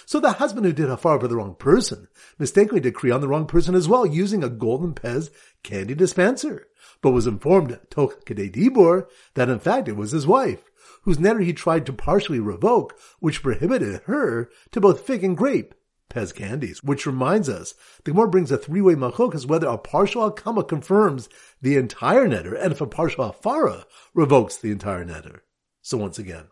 So 0.06 0.20
the 0.20 0.34
husband 0.34 0.66
who 0.66 0.74
did 0.74 0.90
hafar 0.90 1.20
for 1.20 1.28
the 1.28 1.36
wrong 1.36 1.56
person 1.56 2.08
mistakenly 2.38 2.82
kriya 2.92 3.16
on 3.16 3.22
the 3.22 3.28
wrong 3.28 3.46
person 3.46 3.76
as 3.76 3.88
well, 3.88 4.06
using 4.06 4.44
a 4.44 4.50
golden 4.50 4.94
Pez 4.94 5.30
candy 5.64 5.96
dispenser 5.96 6.68
but 7.02 7.12
was 7.12 7.28
informed 7.28 7.80
toch 7.90 8.26
kedei 8.26 8.52
dibur 8.52 9.08
that 9.36 9.50
in 9.50 9.60
fact 9.60 9.88
it 9.88 9.96
was 9.96 10.12
his 10.12 10.28
wife, 10.28 10.70
whose 11.04 11.18
neder 11.18 11.44
he 11.44 11.54
tried 11.54 11.86
to 11.86 11.94
partially 11.94 12.40
revoke, 12.40 12.98
which 13.20 13.42
prohibited 13.42 14.02
her 14.06 14.50
to 14.72 14.82
both 14.82 15.02
fig 15.02 15.24
and 15.24 15.38
grape, 15.38 15.74
Pez 16.10 16.34
candies. 16.34 16.84
Which 16.84 17.06
reminds 17.06 17.48
us, 17.48 17.76
the 18.04 18.12
Gemara 18.12 18.30
brings 18.30 18.52
a 18.52 18.58
three-way 18.58 18.96
as 19.34 19.46
whether 19.46 19.68
a 19.68 19.78
partial 19.78 20.30
akama 20.30 20.68
confirms 20.68 21.30
the 21.62 21.78
entire 21.78 22.28
neder, 22.28 22.60
and 22.60 22.72
if 22.72 22.82
a 22.82 22.88
partial 22.88 23.32
afara 23.32 23.86
revokes 24.16 24.58
the 24.58 24.72
entire 24.72 25.06
neder. 25.06 25.42
So 25.82 25.98
once 25.98 26.18
again, 26.18 26.46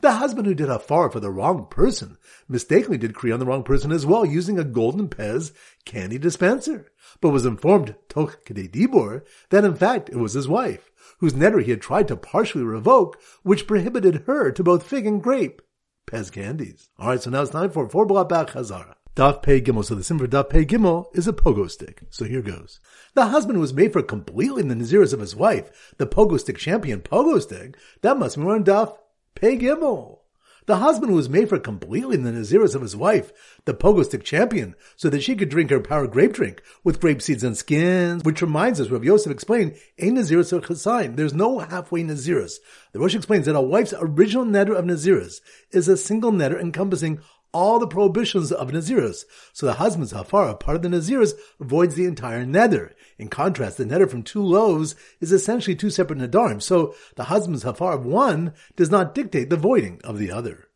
the 0.00 0.12
husband 0.12 0.46
who 0.46 0.54
did 0.54 0.68
hafar 0.68 1.10
for 1.10 1.20
the 1.20 1.30
wrong 1.30 1.66
person 1.70 2.16
mistakenly 2.48 2.98
did 2.98 3.14
kriya 3.14 3.34
on 3.34 3.40
the 3.40 3.46
wrong 3.46 3.62
person 3.62 3.92
as 3.92 4.06
well, 4.06 4.24
using 4.24 4.58
a 4.58 4.64
golden 4.64 5.08
Pez 5.08 5.52
candy 5.84 6.18
dispenser, 6.18 6.90
but 7.20 7.30
was 7.30 7.46
informed 7.46 7.94
toch 8.08 8.44
kedei 8.44 8.70
dibor 8.70 9.22
that 9.50 9.64
in 9.64 9.74
fact 9.74 10.08
it 10.08 10.16
was 10.16 10.32
his 10.32 10.48
wife, 10.48 10.90
whose 11.18 11.34
neder 11.34 11.62
he 11.62 11.70
had 11.70 11.80
tried 11.80 12.08
to 12.08 12.16
partially 12.16 12.64
revoke, 12.64 13.20
which 13.42 13.66
prohibited 13.66 14.24
her 14.26 14.50
to 14.50 14.62
both 14.62 14.82
fig 14.82 15.06
and 15.06 15.22
grape 15.22 15.62
Pez 16.06 16.32
candies. 16.32 16.90
All 16.98 17.08
right, 17.08 17.22
so 17.22 17.30
now 17.30 17.42
it's 17.42 17.50
time 17.50 17.70
for 17.70 17.88
four 17.88 18.06
block 18.06 18.28
back 18.28 18.48
Chazara. 18.48 18.94
Daf 19.16 19.42
Pei 19.42 19.60
Gimel. 19.60 19.84
So 19.84 19.94
the 19.94 20.04
symbol 20.04 20.24
for 20.24 20.30
Daf 20.30 20.50
Pei 20.50 20.64
Gimel 20.64 21.06
is 21.16 21.26
a 21.28 21.32
pogo 21.32 21.70
stick. 21.70 22.02
So 22.10 22.24
here 22.24 22.42
goes. 22.42 22.80
The 23.14 23.26
husband 23.26 23.60
was 23.60 23.74
made 23.74 23.92
for 23.92 24.02
completely 24.02 24.62
in 24.62 24.68
the 24.68 24.74
naziris 24.74 25.12
of 25.12 25.20
his 25.20 25.36
wife. 25.36 25.94
The 25.98 26.06
pogo 26.06 26.38
stick 26.38 26.58
champion 26.58 27.00
pogo 27.00 27.40
stick. 27.40 27.76
That 28.02 28.18
must 28.18 28.36
be 28.36 28.42
on 28.42 28.64
Daf 28.64 28.96
Pei 29.34 29.56
Gimel. 29.56 30.20
The 30.66 30.76
husband 30.76 31.14
was 31.14 31.28
made 31.28 31.48
for 31.48 31.58
completely 31.58 32.16
the 32.16 32.30
naziris 32.30 32.76
of 32.76 32.82
his 32.82 32.94
wife, 32.94 33.32
the 33.64 33.74
pogo 33.74 34.04
stick 34.04 34.22
champion, 34.22 34.76
so 34.94 35.08
that 35.08 35.22
she 35.22 35.34
could 35.34 35.48
drink 35.48 35.70
her 35.70 35.80
power 35.80 36.06
grape 36.06 36.32
drink 36.32 36.62
with 36.84 37.00
grape 37.00 37.20
seeds 37.20 37.42
and 37.42 37.56
skins, 37.56 38.22
which 38.22 38.42
reminds 38.42 38.80
us, 38.80 38.88
Rav 38.88 39.02
Yosef 39.02 39.32
explained, 39.32 39.74
a 39.98 40.10
naziris 40.10 40.52
or 40.52 40.60
chasayin. 40.60 41.16
There's 41.16 41.34
no 41.34 41.58
halfway 41.58 42.04
naziris. 42.04 42.58
The 42.92 43.00
Rosh 43.00 43.16
explains 43.16 43.46
that 43.46 43.56
a 43.56 43.60
wife's 43.60 43.94
original 43.98 44.44
neder 44.44 44.76
of 44.76 44.84
naziris 44.84 45.40
is 45.72 45.88
a 45.88 45.96
single 45.96 46.30
neder 46.30 46.60
encompassing 46.60 47.20
all 47.52 47.78
the 47.78 47.86
prohibitions 47.86 48.52
of 48.52 48.70
Naziris. 48.70 49.24
So 49.52 49.66
the 49.66 49.74
husband's 49.74 50.12
hafara, 50.12 50.58
part 50.58 50.76
of 50.76 50.82
the 50.82 50.88
Naziris, 50.88 51.32
avoids 51.60 51.94
the 51.94 52.06
entire 52.06 52.44
neder. 52.44 52.92
In 53.18 53.28
contrast, 53.28 53.76
the 53.76 53.84
neder 53.84 54.08
from 54.08 54.22
two 54.22 54.42
loaves 54.42 54.94
is 55.20 55.32
essentially 55.32 55.76
two 55.76 55.90
separate 55.90 56.18
nadarim. 56.18 56.62
So 56.62 56.94
the 57.16 57.24
husband's 57.24 57.64
hafara 57.64 57.94
of 57.94 58.06
one 58.06 58.54
does 58.76 58.90
not 58.90 59.14
dictate 59.14 59.50
the 59.50 59.56
voiding 59.56 60.00
of 60.04 60.18
the 60.18 60.30
other. 60.30 60.70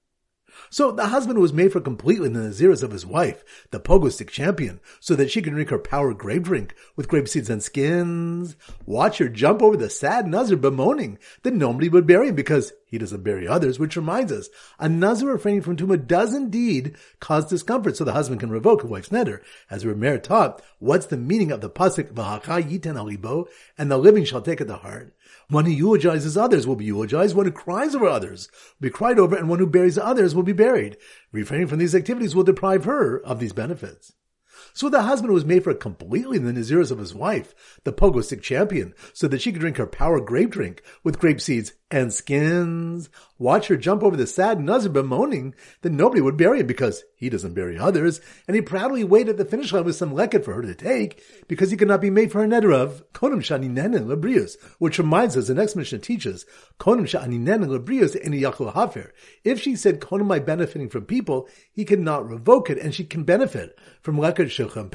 So 0.70 0.90
the 0.90 1.08
husband 1.08 1.38
was 1.38 1.52
made 1.52 1.72
for 1.72 1.80
completely 1.80 2.28
the 2.28 2.40
naziris 2.40 2.82
of 2.82 2.90
his 2.90 3.06
wife, 3.06 3.44
the 3.70 3.80
pogo 3.80 4.10
stick 4.10 4.30
champion, 4.30 4.80
so 5.00 5.14
that 5.14 5.30
she 5.30 5.42
can 5.42 5.52
drink 5.52 5.70
her 5.70 5.78
power 5.78 6.14
grape 6.14 6.42
drink 6.42 6.74
with 6.96 7.08
grape 7.08 7.28
seeds 7.28 7.50
and 7.50 7.62
skins. 7.62 8.56
Watch 8.86 9.18
her 9.18 9.28
jump 9.28 9.62
over 9.62 9.76
the 9.76 9.90
sad 9.90 10.26
nazir 10.26 10.56
bemoaning 10.56 11.18
that 11.42 11.54
nobody 11.54 11.88
would 11.88 12.06
bury 12.06 12.28
him 12.28 12.34
because 12.34 12.72
he 12.94 12.98
doesn't 12.98 13.24
bury 13.24 13.48
others, 13.48 13.78
which 13.78 13.96
reminds 13.96 14.30
us, 14.30 14.48
a 14.78 14.88
nazir 14.88 15.32
refraining 15.32 15.62
from 15.62 15.76
tuma 15.76 16.06
does 16.06 16.32
indeed 16.32 16.94
cause 17.18 17.44
discomfort, 17.44 17.96
so 17.96 18.04
the 18.04 18.12
husband 18.12 18.38
can 18.38 18.50
revoke 18.50 18.84
a 18.84 18.86
wife's 18.86 19.08
neder. 19.08 19.40
As 19.68 19.84
Rameir 19.84 20.22
taught, 20.22 20.62
what's 20.78 21.06
the 21.06 21.16
meaning 21.16 21.50
of 21.50 21.60
the 21.60 21.68
pasuk 21.68 22.12
v'haka 22.12 22.62
yiten 22.62 22.94
alibo, 22.94 23.48
and 23.76 23.90
the 23.90 23.98
living 23.98 24.24
shall 24.24 24.40
take 24.40 24.60
it 24.60 24.66
to 24.66 24.76
heart? 24.76 25.12
One 25.48 25.64
who 25.64 25.72
eulogizes 25.72 26.36
others 26.36 26.68
will 26.68 26.76
be 26.76 26.84
eulogized. 26.84 27.34
One 27.34 27.46
who 27.46 27.52
cries 27.52 27.96
over 27.96 28.06
others 28.06 28.48
will 28.78 28.88
be 28.88 28.90
cried 28.90 29.18
over, 29.18 29.34
and 29.36 29.48
one 29.48 29.58
who 29.58 29.66
buries 29.66 29.98
others 29.98 30.32
will 30.32 30.44
be 30.44 30.52
buried. 30.52 30.96
Refraining 31.32 31.66
from 31.66 31.80
these 31.80 31.96
activities 31.96 32.34
will 32.34 32.44
deprive 32.44 32.84
her 32.84 33.20
of 33.20 33.40
these 33.40 33.52
benefits. 33.52 34.12
So 34.72 34.88
the 34.88 35.02
husband 35.02 35.32
was 35.32 35.44
made 35.44 35.62
for 35.62 35.74
completely 35.74 36.38
the 36.38 36.52
naziris 36.52 36.90
of 36.90 36.98
his 36.98 37.14
wife, 37.14 37.54
the 37.84 37.92
pogo 37.92 38.24
stick 38.24 38.42
champion, 38.42 38.94
so 39.12 39.28
that 39.28 39.40
she 39.40 39.52
could 39.52 39.60
drink 39.60 39.76
her 39.76 39.86
power 39.86 40.20
grape 40.20 40.50
drink 40.50 40.82
with 41.02 41.18
grape 41.18 41.40
seeds 41.40 41.72
and 41.94 42.12
skins. 42.12 43.08
Watch 43.38 43.68
her 43.68 43.76
jump 43.76 44.02
over 44.02 44.16
the 44.16 44.26
sad 44.26 44.60
nazir 44.60 44.90
bemoaning 44.90 45.54
that 45.82 45.92
nobody 45.92 46.20
would 46.20 46.36
bury 46.36 46.58
him 46.58 46.66
because 46.66 47.04
he 47.14 47.30
doesn't 47.30 47.54
bury 47.54 47.78
others, 47.78 48.20
and 48.48 48.56
he 48.56 48.60
proudly 48.60 49.04
waited 49.04 49.30
at 49.30 49.36
the 49.36 49.44
finish 49.44 49.72
line 49.72 49.84
with 49.84 49.94
some 49.94 50.12
leket 50.12 50.44
for 50.44 50.54
her 50.54 50.62
to 50.62 50.74
take 50.74 51.22
because 51.46 51.70
he 51.70 51.76
could 51.76 51.86
not 51.86 52.00
be 52.00 52.10
made 52.10 52.32
for 52.32 52.42
a 52.42 52.48
neder 52.48 52.74
of 52.74 53.04
konum 53.12 53.38
shani 53.38 53.70
nenen 53.70 54.06
labrius, 54.06 54.56
which 54.78 54.98
reminds 54.98 55.36
us 55.36 55.46
the 55.46 55.54
next 55.54 55.76
Mishnah 55.76 56.00
teaches 56.00 56.46
konum 56.80 57.02
shani 57.04 57.38
nenen 57.38 57.68
labrius 57.68 58.16
in 58.16 58.32
hafer. 58.32 59.12
If 59.44 59.60
she 59.60 59.76
said 59.76 60.00
konum 60.00 60.26
by 60.26 60.40
benefiting 60.40 60.88
from 60.88 61.04
people, 61.04 61.48
he 61.72 61.84
cannot 61.84 62.28
revoke 62.28 62.70
it, 62.70 62.78
and 62.78 62.92
she 62.92 63.04
can 63.04 63.22
benefit 63.22 63.78
from 64.02 64.16
leket 64.16 64.50
shechem 64.50 64.90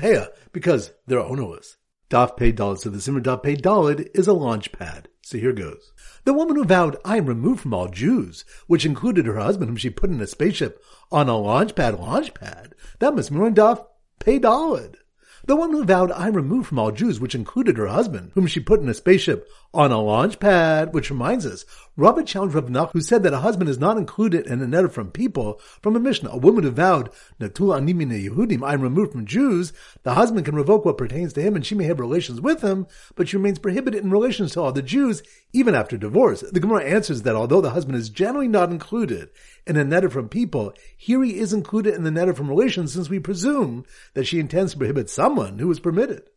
because 0.51 0.91
they're 1.07 1.19
ownerless. 1.19 1.77
Daf 2.09 2.35
Pei 2.35 2.51
Dalid. 2.51 2.79
So 2.79 2.89
the 2.89 2.99
Zimmer 2.99 3.21
Daf 3.21 3.43
Pei 3.43 3.55
Dalid 3.55 4.09
is 4.15 4.27
a 4.27 4.33
launch 4.33 4.71
pad. 4.71 5.07
So 5.29 5.37
here 5.37 5.53
goes. 5.53 5.93
The 6.23 6.33
woman 6.33 6.55
who 6.55 6.63
vowed, 6.63 6.97
I 7.05 7.17
am 7.17 7.27
removed 7.27 7.61
from 7.61 7.71
all 7.71 7.87
Jews, 7.87 8.45
which 8.65 8.83
included 8.83 9.27
her 9.27 9.37
husband 9.37 9.69
whom 9.69 9.77
she 9.77 9.91
put 9.91 10.09
in 10.09 10.19
a 10.21 10.25
spaceship 10.25 10.83
on 11.11 11.29
a 11.29 11.37
launch 11.37 11.75
pad, 11.75 11.99
launch 11.99 12.33
pad. 12.33 12.73
That 12.97 13.13
must 13.13 13.31
be 13.31 13.37
Daf 13.37 13.85
Pei 14.17 14.39
Dalid. 14.39 14.95
The 15.49 15.55
woman 15.55 15.77
who 15.77 15.83
vowed, 15.83 16.11
I 16.11 16.27
removed 16.27 16.67
from 16.67 16.77
all 16.77 16.91
Jews, 16.91 17.19
which 17.19 17.33
included 17.33 17.75
her 17.77 17.87
husband, 17.87 18.33
whom 18.35 18.45
she 18.45 18.59
put 18.59 18.81
in 18.81 18.87
a 18.87 18.93
spaceship 18.93 19.49
on 19.73 19.91
a 19.91 19.99
launch 19.99 20.39
pad, 20.39 20.93
which 20.93 21.09
reminds 21.09 21.43
us, 21.43 21.65
Rabbi 21.97 22.21
challenged 22.21 22.53
Rav 22.53 22.69
Nach, 22.69 22.91
who 22.91 23.01
said 23.01 23.23
that 23.23 23.33
a 23.33 23.39
husband 23.39 23.67
is 23.67 23.79
not 23.79 23.97
included 23.97 24.45
in 24.45 24.61
a 24.61 24.67
neder 24.67 24.91
from 24.91 25.09
people, 25.09 25.59
from 25.81 25.95
a 25.95 25.99
Mishnah. 25.99 26.29
A 26.29 26.37
woman 26.37 26.63
who 26.63 26.69
vowed, 26.69 27.09
Natul 27.39 27.69
animine 27.69 28.29
Yehudim, 28.29 28.63
I 28.63 28.73
am 28.73 28.81
removed 28.81 29.11
from 29.11 29.25
Jews, 29.25 29.73
the 30.03 30.13
husband 30.13 30.45
can 30.45 30.55
revoke 30.55 30.85
what 30.85 30.99
pertains 30.99 31.33
to 31.33 31.41
him 31.41 31.55
and 31.55 31.65
she 31.65 31.75
may 31.75 31.85
have 31.85 31.99
relations 31.99 32.39
with 32.39 32.61
him, 32.61 32.85
but 33.15 33.27
she 33.27 33.37
remains 33.37 33.57
prohibited 33.57 34.03
in 34.03 34.11
relations 34.11 34.53
to 34.53 34.61
all 34.61 34.71
the 34.71 34.83
Jews, 34.83 35.23
even 35.51 35.73
after 35.73 35.97
divorce. 35.97 36.41
The 36.41 36.59
Gemara 36.59 36.85
answers 36.85 37.23
that 37.23 37.35
although 37.35 37.61
the 37.61 37.71
husband 37.71 37.97
is 37.97 38.09
generally 38.09 38.47
not 38.47 38.71
included 38.71 39.29
in 39.67 39.77
a 39.77 39.83
neder 39.83 40.11
from 40.11 40.29
people, 40.29 40.73
here 40.95 41.23
he 41.23 41.39
is 41.39 41.53
included 41.53 41.95
in 41.95 42.03
the 42.03 42.11
neder 42.11 42.35
from 42.35 42.49
relations 42.49 42.93
since 42.93 43.09
we 43.09 43.19
presume 43.19 43.83
that 44.13 44.25
she 44.25 44.39
intends 44.39 44.71
to 44.71 44.77
prohibit 44.77 45.09
someone 45.09 45.38
who 45.47 45.71
is 45.71 45.79
permitted. 45.79 46.29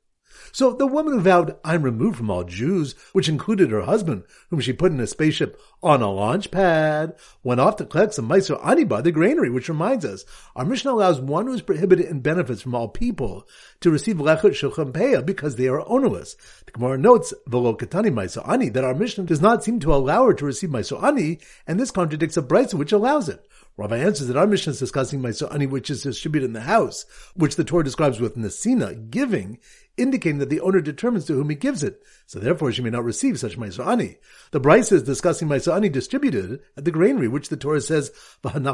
So 0.53 0.73
the 0.73 0.87
woman 0.87 1.15
who 1.15 1.21
vowed, 1.21 1.57
I'm 1.65 1.83
removed 1.83 2.17
from 2.19 2.31
all 2.31 2.45
Jews, 2.45 2.95
which 3.13 3.29
included 3.29 3.71
her 3.71 3.83
husband, 3.83 4.25
whom 4.51 4.61
she 4.61 4.73
put 4.73 4.93
in 4.93 5.01
a 5.01 5.07
spaceship 5.07 5.61
on 5.83 6.03
a 6.03 6.11
launch 6.11 6.51
pad, 6.51 7.15
went 7.43 7.61
off 7.61 7.77
to 7.77 7.85
collect 7.85 8.15
some 8.15 8.29
Meiser 8.29 8.61
Aniba, 8.63 9.03
the 9.03 9.11
granary, 9.11 9.51
which 9.51 9.69
reminds 9.69 10.05
us, 10.05 10.25
our 10.55 10.65
Mishnah 10.65 10.93
allows 10.93 11.21
one 11.21 11.47
who 11.47 11.55
is 11.55 11.63
prohibited 11.63 12.07
in 12.07 12.21
benefits 12.21 12.63
from 12.63 12.75
all 12.75 12.89
people 12.89 13.49
to 13.81 13.91
receive 13.91 14.17
Lechut 14.17 14.53
Shulchan 14.53 15.27
because 15.27 15.57
they 15.57 15.69
are 15.69 15.89
ownerless. 15.89 16.37
The 16.67 16.73
Gemara 16.73 16.99
notes, 16.99 17.35
Velo 17.47 17.75
Katani 17.75 18.13
Meiser 18.13 18.49
Ani, 18.49 18.69
that 18.71 18.85
our 18.85 18.95
Mishnah 18.95 19.25
does 19.25 19.41
not 19.41 19.65
seem 19.65 19.81
to 19.81 19.95
allow 19.95 20.27
her 20.27 20.35
to 20.35 20.45
receive 20.45 20.71
Meiser 20.71 21.03
Ani, 21.03 21.39
and 21.67 21.81
this 21.81 21.91
contradicts 21.91 22.37
a 22.37 22.43
Brisa 22.43 22.75
which 22.75 22.93
allows 22.93 23.29
it. 23.29 23.47
Rabbi 23.79 23.97
answers 23.97 24.29
that 24.29 24.37
our 24.37 24.47
Mishnah 24.47 24.73
is 24.73 24.79
discussing 24.79 25.21
Meiser 25.21 25.53
Ani, 25.53 25.67
which 25.67 25.89
is 25.89 26.03
distributed 26.03 26.47
in 26.47 26.53
the 26.53 26.61
house, 26.61 27.07
which 27.35 27.57
the 27.57 27.65
Torah 27.65 27.83
describes 27.83 28.21
with 28.21 28.37
Nesina, 28.37 29.11
giving, 29.11 29.59
indicating 29.97 30.39
that 30.39 30.51
the 30.51 30.61
owner 30.61 30.81
determines 30.81 31.25
to 31.27 31.35
whom 31.35 31.51
he 31.51 31.57
gives 31.57 31.83
it. 31.83 32.03
So 32.27 32.39
therefore 32.39 32.73
she 32.73 32.83
may 32.83 32.91
not 32.91 33.05
receive 33.05 33.39
such 33.39 33.59
Meiser 33.59 33.87
Ani. 33.87 34.19
The 34.51 34.61
Brisa 34.61 34.93
is 34.93 35.03
discussing 35.03 35.49
Meiser 35.49 35.75
Ani 35.75 35.89
distributed 35.89 36.61
at 36.77 36.85
the 36.85 36.91
granary, 36.91 37.29
which 37.29 37.49
the 37.49 37.57
Torah 37.57 37.81
says, 37.81 38.11
and 38.45 38.67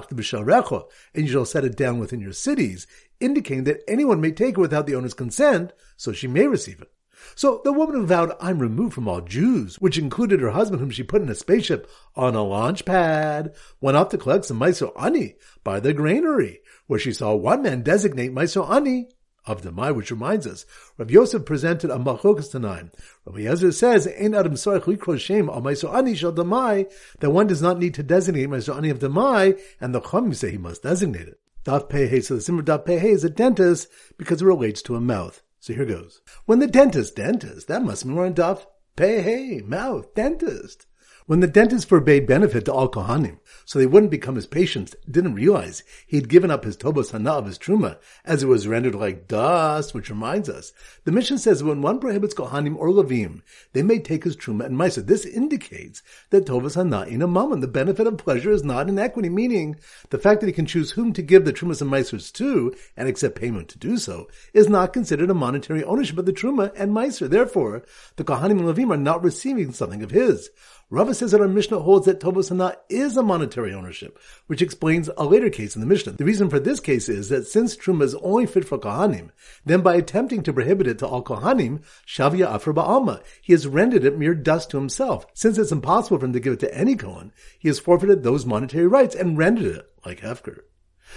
you 1.14 1.28
shall 1.28 1.44
set 1.44 1.64
it 1.64 1.76
down 1.76 1.98
within 1.98 2.20
your 2.20 2.32
cities, 2.32 2.86
indicating 3.20 3.64
that 3.64 3.82
anyone 3.88 4.20
may 4.20 4.32
take 4.32 4.56
it 4.56 4.60
without 4.60 4.86
the 4.86 4.94
owner's 4.94 5.14
consent, 5.14 5.72
so 5.96 6.12
she 6.12 6.26
may 6.26 6.46
receive 6.46 6.80
it. 6.80 6.90
So 7.34 7.60
the 7.64 7.72
woman 7.72 7.96
who 7.96 8.06
vowed, 8.06 8.32
I'm 8.40 8.58
removed 8.58 8.94
from 8.94 9.08
all 9.08 9.20
Jews, 9.20 9.76
which 9.80 9.98
included 9.98 10.40
her 10.40 10.50
husband 10.50 10.80
whom 10.80 10.90
she 10.90 11.02
put 11.02 11.22
in 11.22 11.28
a 11.28 11.34
spaceship 11.34 11.90
on 12.14 12.34
a 12.34 12.44
launch 12.44 12.84
pad, 12.84 13.54
went 13.80 13.96
off 13.96 14.10
to 14.10 14.18
collect 14.18 14.44
some 14.44 14.60
Meiser 14.60 14.92
Ani 15.00 15.34
by 15.64 15.80
the 15.80 15.92
granary, 15.92 16.60
where 16.86 17.00
she 17.00 17.12
saw 17.12 17.34
one 17.34 17.62
man 17.62 17.82
designate 17.82 18.32
Meiser 18.32 18.68
Ani 18.70 19.08
of 19.48 19.62
demai, 19.62 19.94
which 19.94 20.10
reminds 20.10 20.46
us, 20.46 20.66
Rabbi 20.96 21.12
Yosef 21.12 21.44
presented 21.44 21.90
a 21.90 21.96
machokas 21.96 22.50
tanaim. 22.50 22.92
Rabbi 23.24 23.40
Yezer 23.40 23.72
says, 23.72 24.06
"Ein 24.06 24.34
adam 24.34 24.56
shem 24.56 25.48
al 25.48 25.56
ani 25.96 26.14
shel 26.14 26.32
damai," 26.32 26.90
that 27.20 27.30
one 27.30 27.46
does 27.46 27.62
not 27.62 27.78
need 27.78 27.94
to 27.94 28.02
designate 28.02 28.48
meiso 28.48 28.76
ani 28.76 28.90
of 28.90 28.98
damai, 28.98 29.58
and 29.80 29.94
the 29.94 30.00
chum 30.00 30.32
say 30.34 30.50
he 30.50 30.58
must 30.58 30.82
designate 30.82 31.28
it. 31.28 31.40
Daf 31.64 31.90
pehe, 31.90 32.22
so 32.24 32.36
the 32.36 32.40
simmer 32.40 32.62
daf 32.62 32.86
pehe 32.86 33.04
is 33.04 33.24
a 33.24 33.30
dentist 33.30 33.88
because 34.16 34.40
it 34.40 34.46
relates 34.46 34.80
to 34.82 34.96
a 34.96 35.00
mouth. 35.00 35.42
So 35.60 35.74
here 35.74 35.84
goes. 35.84 36.22
When 36.46 36.60
the 36.60 36.66
dentist, 36.66 37.16
dentist, 37.16 37.68
that 37.68 37.82
must 37.82 38.04
be 38.04 38.10
more 38.10 38.26
in 38.26 38.34
daf 38.34 38.64
pehe, 38.96 39.64
mouth, 39.64 40.14
dentist. 40.14 40.86
When 41.28 41.40
the 41.40 41.46
dentist 41.46 41.90
forbade 41.90 42.26
benefit 42.26 42.64
to 42.64 42.72
all 42.72 42.90
Kohanim, 42.90 43.40
so 43.66 43.78
they 43.78 43.84
wouldn't 43.84 44.10
become 44.10 44.36
his 44.36 44.46
patients, 44.46 44.96
didn't 45.10 45.34
realize 45.34 45.82
he'd 46.06 46.30
given 46.30 46.50
up 46.50 46.64
his 46.64 46.74
Tobos 46.74 47.10
Hana 47.10 47.32
of 47.32 47.44
his 47.44 47.58
Truma, 47.58 47.98
as 48.24 48.42
it 48.42 48.46
was 48.46 48.66
rendered 48.66 48.94
like 48.94 49.28
dust, 49.28 49.92
which 49.92 50.08
reminds 50.08 50.48
us. 50.48 50.72
The 51.04 51.12
Mishnah 51.12 51.36
says 51.36 51.62
when 51.62 51.82
one 51.82 52.00
prohibits 52.00 52.32
Kohanim 52.32 52.78
or 52.78 52.88
Levim, 52.88 53.42
they 53.74 53.82
may 53.82 53.98
take 53.98 54.24
his 54.24 54.38
Truma 54.38 54.64
and 54.64 54.78
Maisa. 54.78 55.06
This 55.06 55.26
indicates 55.26 56.02
that 56.30 56.46
Tobos 56.46 56.76
Hana 56.76 57.02
in 57.02 57.20
a 57.20 57.26
moment, 57.26 57.60
the 57.60 57.68
benefit 57.68 58.06
of 58.06 58.16
pleasure 58.16 58.50
is 58.50 58.64
not 58.64 58.88
in 58.88 58.98
equity, 58.98 59.28
meaning 59.28 59.76
the 60.08 60.16
fact 60.16 60.40
that 60.40 60.46
he 60.46 60.52
can 60.54 60.64
choose 60.64 60.92
whom 60.92 61.12
to 61.12 61.20
give 61.20 61.44
the 61.44 61.52
Trumas 61.52 61.82
and 61.82 61.92
Maisers 61.92 62.32
to, 62.32 62.74
and 62.96 63.06
accept 63.06 63.38
payment 63.38 63.68
to 63.68 63.78
do 63.78 63.98
so, 63.98 64.28
is 64.54 64.70
not 64.70 64.94
considered 64.94 65.28
a 65.28 65.34
monetary 65.34 65.84
ownership 65.84 66.16
of 66.16 66.24
the 66.24 66.32
Truma 66.32 66.72
and 66.74 66.92
Meiser. 66.92 67.28
Therefore, 67.28 67.84
the 68.16 68.24
Kohanim 68.24 68.52
and 68.52 68.62
Levim 68.62 68.90
are 68.90 68.96
not 68.96 69.22
receiving 69.22 69.74
something 69.74 70.02
of 70.02 70.10
his. 70.10 70.48
Rava 70.90 71.12
says 71.18 71.32
that 71.32 71.40
our 71.40 71.48
Mishnah 71.48 71.80
holds 71.80 72.06
that 72.06 72.20
Tovos 72.20 72.48
Hana 72.48 72.76
is 72.88 73.16
a 73.16 73.22
monetary 73.22 73.74
ownership, 73.74 74.18
which 74.46 74.62
explains 74.62 75.10
a 75.16 75.24
later 75.24 75.50
case 75.50 75.74
in 75.74 75.80
the 75.80 75.86
Mishnah. 75.86 76.12
The 76.12 76.24
reason 76.24 76.48
for 76.48 76.58
this 76.60 76.80
case 76.80 77.08
is 77.08 77.28
that 77.28 77.46
since 77.46 77.76
Truma 77.76 78.04
is 78.04 78.14
only 78.16 78.46
fit 78.46 78.64
for 78.64 78.78
Kohanim, 78.78 79.30
then 79.64 79.82
by 79.82 79.96
attempting 79.96 80.42
to 80.44 80.52
prohibit 80.52 80.86
it 80.86 80.98
to 81.00 81.06
all 81.06 81.22
Kohanim, 81.22 81.82
Shavia 82.06 82.46
Afra 82.46 82.72
Ba'alma, 82.72 83.22
he 83.42 83.52
has 83.52 83.66
rendered 83.66 84.04
it 84.04 84.18
mere 84.18 84.34
dust 84.34 84.70
to 84.70 84.78
himself. 84.78 85.26
Since 85.34 85.58
it's 85.58 85.72
impossible 85.72 86.18
for 86.18 86.26
him 86.26 86.32
to 86.32 86.40
give 86.40 86.54
it 86.54 86.60
to 86.60 86.74
any 86.74 86.96
Kohen, 86.96 87.32
he 87.58 87.68
has 87.68 87.78
forfeited 87.78 88.22
those 88.22 88.46
monetary 88.46 88.86
rights 88.86 89.14
and 89.14 89.36
rendered 89.36 89.76
it 89.76 89.90
like 90.06 90.20
Hefker. 90.20 90.60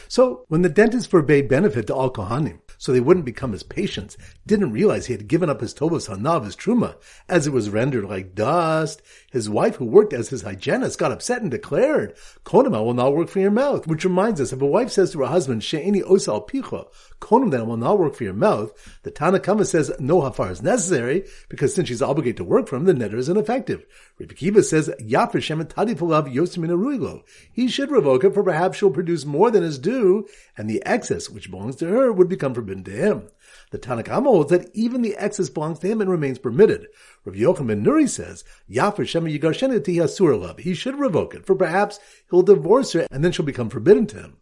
So, 0.07 0.45
when 0.47 0.61
the 0.61 0.69
dentist 0.69 1.09
forbade 1.09 1.47
benefit 1.49 1.87
to 1.87 1.95
all 1.95 2.11
Kohanim, 2.11 2.59
so 2.81 2.91
they 2.91 2.99
wouldn't 2.99 3.27
become 3.27 3.51
his 3.51 3.61
patients, 3.61 4.17
didn't 4.47 4.71
realize 4.71 5.05
he 5.05 5.13
had 5.13 5.27
given 5.27 5.51
up 5.51 5.61
his 5.61 5.71
Tovos 5.71 6.09
Hanav, 6.09 6.45
his 6.45 6.55
Truma, 6.55 6.95
as 7.29 7.45
it 7.45 7.53
was 7.53 7.69
rendered 7.69 8.05
like 8.05 8.33
dust. 8.33 9.03
His 9.31 9.47
wife, 9.47 9.75
who 9.75 9.85
worked 9.85 10.13
as 10.13 10.29
his 10.29 10.41
hygienist, 10.41 10.97
got 10.97 11.11
upset 11.11 11.43
and 11.43 11.51
declared, 11.51 12.15
Konima 12.43 12.83
will 12.83 12.95
not 12.95 13.13
work 13.13 13.29
for 13.29 13.39
your 13.39 13.51
mouth. 13.51 13.85
Which 13.85 14.03
reminds 14.03 14.41
us, 14.41 14.51
if 14.51 14.63
a 14.63 14.65
wife 14.65 14.89
says 14.89 15.11
to 15.11 15.19
her 15.19 15.27
husband, 15.27 15.63
She'eni 15.63 16.01
osal 16.01 16.49
picha, 16.49 16.87
Konim 17.19 17.51
then 17.51 17.67
will 17.67 17.77
not 17.77 17.99
work 17.99 18.15
for 18.15 18.23
your 18.23 18.33
mouth, 18.33 18.73
the 19.03 19.11
Tanna 19.11 19.39
Kamma 19.39 19.67
says 19.67 19.91
no 19.99 20.21
hafar 20.21 20.49
is 20.49 20.63
necessary, 20.63 21.25
because 21.49 21.75
since 21.75 21.87
she's 21.87 22.01
obligated 22.01 22.37
to 22.37 22.43
work 22.43 22.67
for 22.67 22.77
him, 22.77 22.85
the 22.85 22.93
neder 22.93 23.13
is 23.13 23.29
ineffective. 23.29 23.85
Rabbi 24.19 24.33
Akiva 24.33 24.63
says, 24.63 24.89
Yafir 24.99 25.33
shemetadi 25.33 25.93
pulav 25.95 26.33
yosimina 26.33 26.75
ruilo. 26.75 27.21
He 27.53 27.67
should 27.67 27.91
revoke 27.91 28.23
it, 28.23 28.33
for 28.33 28.43
perhaps 28.43 28.79
she'll 28.79 28.89
produce 28.89 29.23
more 29.23 29.51
than 29.51 29.63
is 29.63 29.77
due, 29.77 30.27
and 30.57 30.67
the 30.67 30.81
excess, 30.83 31.29
which 31.29 31.51
belongs 31.51 31.75
to 31.75 31.87
her, 31.87 32.11
would 32.11 32.27
become 32.27 32.55
forbidden 32.55 32.70
to 32.79 32.91
him. 32.91 33.27
The 33.71 33.79
Tanakh 33.79 34.07
holds 34.07 34.49
that 34.51 34.69
even 34.73 35.01
the 35.01 35.15
excess 35.17 35.49
belongs 35.49 35.79
to 35.79 35.87
him 35.87 36.01
and 36.01 36.09
remains 36.09 36.39
permitted. 36.39 36.87
Rav 37.25 37.35
Yochanan 37.35 37.67
ben 37.67 37.85
Nuri 37.85 38.09
says, 38.09 38.43
Yafir 38.69 39.07
Shema 39.07 39.29
Yigarsheneti 39.29 39.95
Hasur 39.95 40.59
He 40.59 40.73
should 40.73 40.99
revoke 40.99 41.35
it, 41.35 41.45
for 41.45 41.55
perhaps 41.55 41.99
he'll 42.29 42.41
divorce 42.41 42.93
her 42.93 43.07
and 43.11 43.23
then 43.23 43.31
she'll 43.31 43.45
become 43.45 43.69
forbidden 43.69 44.07
to 44.07 44.17
him. 44.17 44.37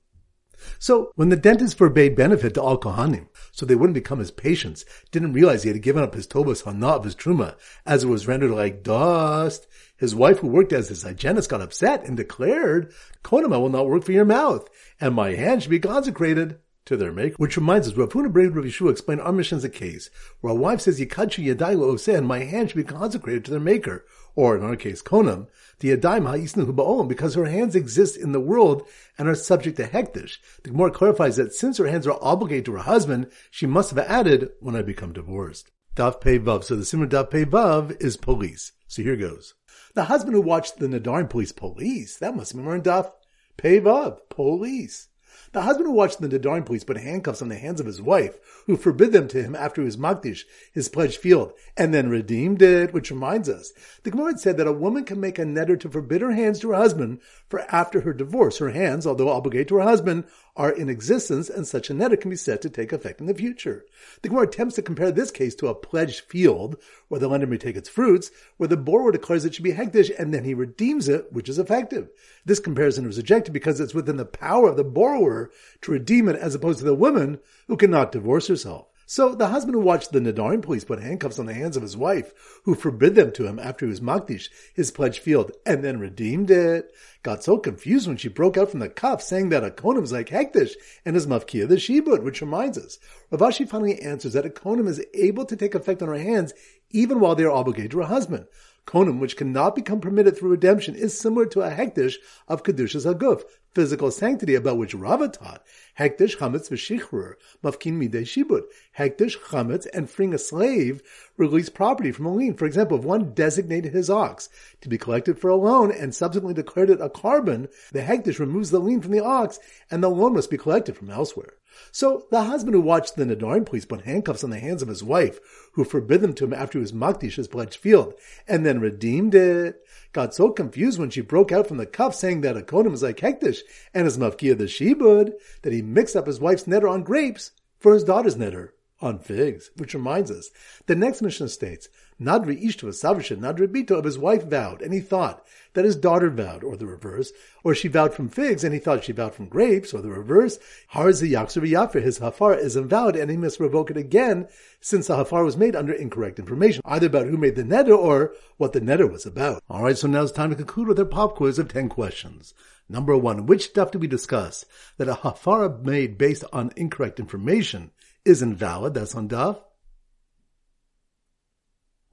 So, 0.78 1.12
when 1.16 1.30
the 1.30 1.36
dentist 1.36 1.78
forbade 1.78 2.16
benefit 2.16 2.54
to 2.56 2.62
all 2.62 2.78
Kohanim, 2.78 3.28
so 3.52 3.66
they 3.66 3.76
wouldn't 3.76 3.94
become 3.94 4.20
his 4.20 4.32
patients, 4.32 4.84
didn't 5.12 5.34
realize 5.34 5.64
he 5.64 5.70
had 5.70 5.82
given 5.82 6.04
up 6.04 6.14
his 6.14 6.28
tobas 6.28 6.64
hana 6.64 6.88
of 6.88 7.04
his 7.06 7.16
truma, 7.16 7.56
as 7.86 8.04
it 8.04 8.08
was 8.08 8.28
rendered 8.28 8.52
like 8.52 8.84
dust. 8.84 9.68
His 9.98 10.16
wife, 10.16 10.40
who 10.40 10.48
worked 10.48 10.74
as 10.74 10.90
his 10.90 11.04
hygienist, 11.04 11.50
got 11.50 11.62
upset 11.62 12.04
and 12.04 12.18
declared, 12.18 12.94
Konim, 13.24 13.54
I 13.54 13.58
will 13.58 13.70
not 13.70 13.88
work 13.88 14.04
for 14.04 14.12
your 14.12 14.26
mouth, 14.26 14.68
and 15.00 15.16
my 15.16 15.34
hand 15.34 15.62
should 15.62 15.72
be 15.72 15.80
consecrated 15.80 16.60
to 16.90 16.98
their 16.98 17.12
maker. 17.12 17.36
Which 17.38 17.56
reminds 17.56 17.88
us, 17.88 17.94
Rav 17.94 18.10
Huna 18.10 18.34
Braid 18.34 18.56
Rav 18.56 18.66
Yeshua 18.66 18.90
explained 18.92 19.22
our 19.22 19.32
Mishnah 19.32 19.60
as 19.60 19.64
a 19.64 19.70
case 19.70 20.10
where 20.42 20.54
a 20.54 20.56
wife 20.56 20.82
says, 20.82 21.00
yadai 21.00 21.78
lo 21.78 22.16
and 22.16 22.28
my 22.28 22.40
hand 22.40 22.70
should 22.70 22.78
be 22.78 22.84
consecrated 22.84 23.46
to 23.46 23.52
their 23.52 23.60
maker. 23.60 24.06
Or 24.36 24.58
in 24.58 24.64
our 24.64 24.76
case, 24.76 25.04
Konam, 25.04 25.48
the 25.80 25.96
Yadaim 25.96 26.26
ha'isnu 26.26 26.66
ba'olam, 26.74 27.08
because 27.08 27.36
her 27.36 27.46
hands 27.46 27.76
exist 27.76 28.18
in 28.18 28.32
the 28.32 28.40
world 28.40 28.88
and 29.18 29.28
are 29.28 29.36
subject 29.36 29.78
to 29.78 29.88
hektish. 29.88 30.38
The 30.64 30.72
Gemara 30.72 30.90
clarifies 30.90 31.36
that 31.36 31.54
since 31.54 31.78
her 31.78 31.88
hands 31.88 32.08
are 32.08 32.18
obligated 32.22 32.66
to 32.66 32.74
her 32.74 32.80
husband, 32.80 33.30
she 33.52 33.68
must 33.68 33.92
have 33.92 34.00
added, 34.00 34.50
when 34.60 34.76
I 34.76 34.82
become 34.82 35.14
divorced. 35.14 35.70
Daf 35.96 36.22
Pei 36.22 36.40
Vav. 36.40 36.64
So 36.64 36.76
the 36.76 36.86
Simmer 36.86 37.08
Daf 37.08 37.30
Pei 37.30 37.46
Vav 37.46 38.02
is 38.02 38.18
police. 38.18 38.72
So 38.88 39.04
here 39.04 39.16
goes. 39.16 39.54
The 39.94 40.06
husband 40.06 40.34
who 40.34 40.42
watched 40.42 40.80
the 40.80 40.88
Nadarim 40.88 41.30
police 41.30 41.52
police, 41.52 42.18
that 42.18 42.36
must 42.36 42.56
be 42.56 42.62
more 42.62 42.80
Daf 42.80 43.12
Pei 43.58 43.80
Vav, 43.80 44.18
police. 44.30 45.10
The 45.52 45.62
husband 45.62 45.88
who 45.88 45.94
watched 45.94 46.22
the 46.22 46.28
Nadarim 46.28 46.64
police 46.64 46.84
put 46.84 46.98
handcuffs 46.98 47.42
on 47.42 47.50
the 47.50 47.58
hands 47.58 47.80
of 47.80 47.88
his 47.88 48.00
wife, 48.00 48.38
who 48.68 48.78
forbid 48.78 49.12
them 49.12 49.28
to 49.30 49.42
him 49.42 49.56
after 49.56 49.82
he 49.82 49.86
was 49.86 49.98
Makdish, 49.98 50.44
his 50.72 50.90
pledged 50.90 51.18
field, 51.18 51.54
and 51.76 51.92
then 51.92 52.10
redeemed 52.10 52.62
it, 52.62 52.94
which 52.94 53.10
reminds 53.10 53.50
us. 53.50 53.74
The 54.04 54.12
Gemara 54.12 54.38
said 54.38 54.58
that 54.58 54.68
a 54.68 54.72
woman 54.72 55.06
can 55.06 55.20
make 55.20 55.40
a 55.40 55.44
neder 55.44 55.80
to 55.80 55.90
forbid 55.90 56.22
her 56.22 56.34
hands 56.34 56.60
to 56.60 56.70
her 56.70 56.76
husband, 56.76 57.20
for 57.48 57.62
after 57.74 58.02
her 58.02 58.14
divorce, 58.14 58.60
her 58.60 58.70
hands, 58.70 59.08
although 59.08 59.30
obligated 59.30 59.70
to 59.70 59.78
her 59.78 59.82
husband, 59.82 60.26
are 60.56 60.72
in 60.72 60.90
existence, 60.90 61.50
and 61.50 61.68
such 61.68 61.90
a 61.90 61.94
neder 61.94 62.20
can 62.20 62.30
be 62.30 62.36
said 62.36 62.62
to 62.62 62.70
take 62.70 62.94
effect 62.94 63.20
in 63.20 63.26
the 63.26 63.34
future. 63.34 63.86
The 64.22 64.30
Gemara 64.30 64.44
attempts 64.44 64.76
to 64.76 64.84
compare 64.84 65.12
this 65.12 65.32
case 65.32 65.56
to 65.56 65.68
a 65.68 65.74
pledged 65.74 66.20
field, 66.22 66.76
where 67.08 67.20
the 67.20 67.28
lender 67.28 67.48
may 67.48 67.58
take 67.58 67.76
its 67.76 67.90
fruits, 67.90 68.30
where 68.58 68.68
the 68.68 68.78
borrower 68.78 69.12
declares 69.12 69.46
it 69.46 69.56
should 69.56 69.64
be 69.64 69.72
hektish, 69.72 70.12
and 70.20 70.32
then 70.32 70.44
he 70.44 70.54
redeems 70.54 71.10
it, 71.10 71.32
which 71.32 71.50
is 71.50 71.58
effective. 71.58 72.10
This 72.46 72.60
comparison 72.60 73.08
was 73.08 73.18
rejected 73.18 73.52
because 73.52 73.80
it's 73.80 73.96
within 73.96 74.18
the 74.18 74.26
power 74.26 74.70
of 74.70 74.78
the 74.78 74.84
borrower 74.84 75.39
to 75.82 75.92
redeem 75.92 76.28
it 76.28 76.36
as 76.36 76.56
opposed 76.56 76.80
to 76.80 76.86
the 76.86 76.94
woman 76.94 77.40
who 77.68 77.78
cannot 77.78 78.12
divorce 78.12 78.48
herself. 78.48 78.88
So 79.12 79.34
the 79.34 79.48
husband 79.48 79.74
who 79.74 79.82
watched 79.82 80.12
the 80.12 80.20
Nadarim 80.20 80.62
police 80.62 80.84
put 80.84 81.02
handcuffs 81.02 81.40
on 81.40 81.48
the 81.48 81.54
hands 81.56 81.76
of 81.76 81.82
his 81.82 81.98
wife, 81.98 82.62
who 82.66 82.76
forbid 82.76 83.16
them 83.16 83.32
to 83.32 83.48
him 83.48 83.58
after 83.58 83.88
he 83.88 83.90
was 83.90 84.02
Makdish, 84.02 84.50
his 84.76 84.92
pledged 84.92 85.18
field, 85.18 85.52
and 85.66 85.84
then 85.84 86.00
redeemed 86.00 86.52
it, 86.52 86.94
got 87.24 87.44
so 87.44 87.58
confused 87.58 88.08
when 88.08 88.18
she 88.18 88.28
broke 88.28 88.56
out 88.56 88.70
from 88.70 88.82
the 88.82 88.88
cuff 88.88 89.24
saying 89.24 89.50
that 89.50 89.64
a 89.64 89.72
konim 89.72 90.04
is 90.04 90.12
like 90.12 90.30
Hektish 90.30 90.74
and 91.06 91.16
his 91.16 91.26
mafkia 91.26 91.68
the 91.68 91.78
shibud, 91.78 92.22
which 92.22 92.42
reminds 92.42 92.78
us. 92.78 93.00
Rav 93.32 93.42
Ashi 93.42 93.68
finally 93.68 94.00
answers 94.00 94.34
that 94.34 94.46
a 94.46 94.50
konim 94.50 94.88
is 94.88 95.04
able 95.16 95.46
to 95.46 95.56
take 95.56 95.74
effect 95.74 96.04
on 96.04 96.10
her 96.10 96.20
hands 96.20 96.54
even 96.92 97.20
while 97.20 97.34
they 97.34 97.46
are 97.46 97.52
obligated 97.52 97.90
to 97.90 97.98
her 98.02 98.06
husband. 98.06 98.46
Konim, 98.86 99.20
which 99.20 99.38
cannot 99.38 99.76
become 99.76 100.02
permitted 100.02 100.38
through 100.38 100.50
redemption, 100.50 100.96
is 100.96 101.20
similar 101.20 101.46
to 101.48 101.62
a 101.62 101.70
hektish 101.70 102.16
of 102.48 102.64
Kedushas 102.64 103.06
Haguf, 103.06 103.44
physical 103.74 104.12
sanctity 104.12 104.56
about 104.56 104.78
which 104.78 104.94
Rava 104.94 105.28
taught. 105.28 105.64
Hektish, 105.98 106.38
chametz, 106.38 106.70
v'shichrur, 106.70 107.34
mafkin 107.64 107.94
midei 107.94 108.24
shibud. 108.24 108.64
Hektish, 108.98 109.38
chametz, 109.38 109.88
and 109.94 110.10
freeing 110.10 110.34
a 110.34 110.38
slave 110.38 111.02
release 111.38 111.70
property 111.70 112.12
from 112.12 112.26
a 112.26 112.34
lien. 112.34 112.56
For 112.56 112.66
example, 112.66 112.98
if 112.98 113.04
one 113.04 113.34
designated 113.34 113.94
his 113.94 114.10
ox 114.10 114.50
to 114.82 114.90
be 114.90 114.98
collected 114.98 115.40
for 115.40 115.50
a 115.50 115.56
loan 115.56 115.92
and 115.92 116.14
subsequently 116.14 116.54
declared 116.54 116.90
it 116.90 117.02
a 117.02 117.10
korban, 117.10 117.70
the 117.92 118.02
hektish 118.02 118.40
removes 118.40 118.72
the 118.72 118.80
lien 118.80 119.02
from 119.02 119.12
the 119.12 119.24
ox 119.24 119.60
and 119.92 120.04
the 120.04 120.10
loan 120.10 120.34
must 120.34 120.50
be 120.50 120.58
collected 120.58 120.98
from 120.98 121.10
elsewhere. 121.10 121.54
So 121.92 122.28
the 122.32 122.44
husband 122.44 122.76
who 122.76 122.82
watched 122.82 123.16
the 123.16 123.26
Nadarim 123.26 123.66
police 123.66 123.86
put 123.86 124.02
handcuffs 124.02 124.44
on 124.44 124.50
the 124.50 124.60
hands 124.60 124.82
of 124.82 124.88
his 124.88 125.04
wife, 125.04 125.40
who 125.74 125.84
forbid 125.84 126.22
them 126.22 126.34
to 126.34 126.46
him 126.46 126.54
after 126.54 126.78
he 126.78 126.82
was 126.82 126.92
Makdish 126.92 127.36
his 127.36 127.48
pledged 127.48 127.78
field, 127.78 128.14
and 128.48 128.66
then 128.66 128.80
redeemed 128.80 129.36
it, 129.36 129.82
got 130.14 130.34
so 130.34 130.52
confused 130.52 131.00
when 131.00 131.10
she 131.10 131.22
broke 131.22 131.52
out 131.52 131.68
from 131.68 131.78
the 131.78 131.86
cuff 131.86 132.16
saying 132.16 132.42
that 132.42 132.58
a 132.58 132.62
Kodim 132.62 132.92
was 132.92 133.04
like 133.04 133.18
Hektish 133.18 133.60
and 133.94 134.06
his 134.06 134.18
Mafkia 134.18 134.58
the 134.58 134.68
Shebud, 134.68 135.34
that 135.62 135.74
he 135.74 135.82
mixed 135.82 136.16
up 136.16 136.28
his 136.28 136.40
wife's 136.40 136.64
neder 136.64 136.90
on 136.90 137.04
grapes 137.04 137.52
for 137.78 137.94
his 137.94 138.04
daughter's 138.04 138.36
neder 138.36 138.70
on 139.02 139.20
figs. 139.20 139.72
Which 139.78 139.94
reminds 139.94 140.32
us, 140.32 140.50
the 140.86 140.96
next 140.96 141.22
Mishnah 141.22 141.50
states, 141.50 141.90
Nadri 142.22 142.62
Ishtu 142.62 142.90
Savasha 142.90 143.38
Nadri 143.38 143.68
Bito 143.68 143.98
of 143.98 144.04
his 144.04 144.18
wife 144.18 144.44
vowed, 144.44 144.82
and 144.82 144.94
he 144.94 145.00
thought 145.00 145.46
that 145.74 145.86
his 145.86 145.96
daughter 145.96 146.30
vowed, 146.30 146.64
or 146.64 146.76
the 146.76 146.86
reverse, 146.86 147.32
or 147.64 147.74
she 147.74 147.88
vowed 147.88 148.14
from 148.14 148.28
figs, 148.28 148.64
and 148.64 148.74
he 148.74 148.80
thought 148.80 149.06
she 149.06 149.14
vowed 149.14 149.34
from 149.34 149.48
grapes, 149.48 149.94
or 149.94 150.02
the 150.02 150.10
reverse. 150.10 150.60
Harzi 150.94 151.32
Yaksu 151.32 151.62
Yafer, 151.62 152.02
his 152.02 152.18
hafar 152.18 152.56
is 152.56 152.76
invalid, 152.76 153.16
and 153.16 153.32
he 153.32 153.38
must 153.38 153.60
revoke 153.60 153.90
it 153.90 153.96
again, 153.98 154.48
since 154.82 155.08
the 155.08 155.16
hafar 155.16 155.46
was 155.46 155.56
made 155.56 155.76
under 155.76 155.94
incorrect 155.94 156.40
information, 156.40 156.82
either 156.86 157.08
about 157.08 157.28
who 157.28 157.38
made 157.38 157.56
the 157.56 157.64
neder 157.64 157.98
or 157.98 158.34
what 158.58 158.74
the 158.74 158.82
neder 158.82 159.10
was 159.10 159.26
about. 159.26 159.64
Alright, 159.70 159.98
so 159.98 160.08
now 160.08 160.24
it's 160.24 160.32
time 160.32 160.50
to 160.50 160.56
conclude 160.58 160.90
with 160.90 161.00
our 161.00 161.06
pop 161.06 161.36
quiz 161.36 161.58
of 161.58 161.70
10 161.70 161.88
questions. 161.88 162.54
Number 162.90 163.16
one, 163.16 163.46
which 163.46 163.66
stuff 163.66 163.92
did 163.92 164.02
we 164.02 164.08
discuss 164.08 164.66
that 164.98 165.08
a 165.08 165.14
hafara 165.14 165.82
made 165.84 166.18
based 166.18 166.44
on 166.52 166.74
incorrect 166.76 167.20
information 167.20 167.92
is 168.26 168.42
invalid? 168.42 168.96
That's 168.96 169.16
on 169.16 169.30
Daf. 169.30 169.62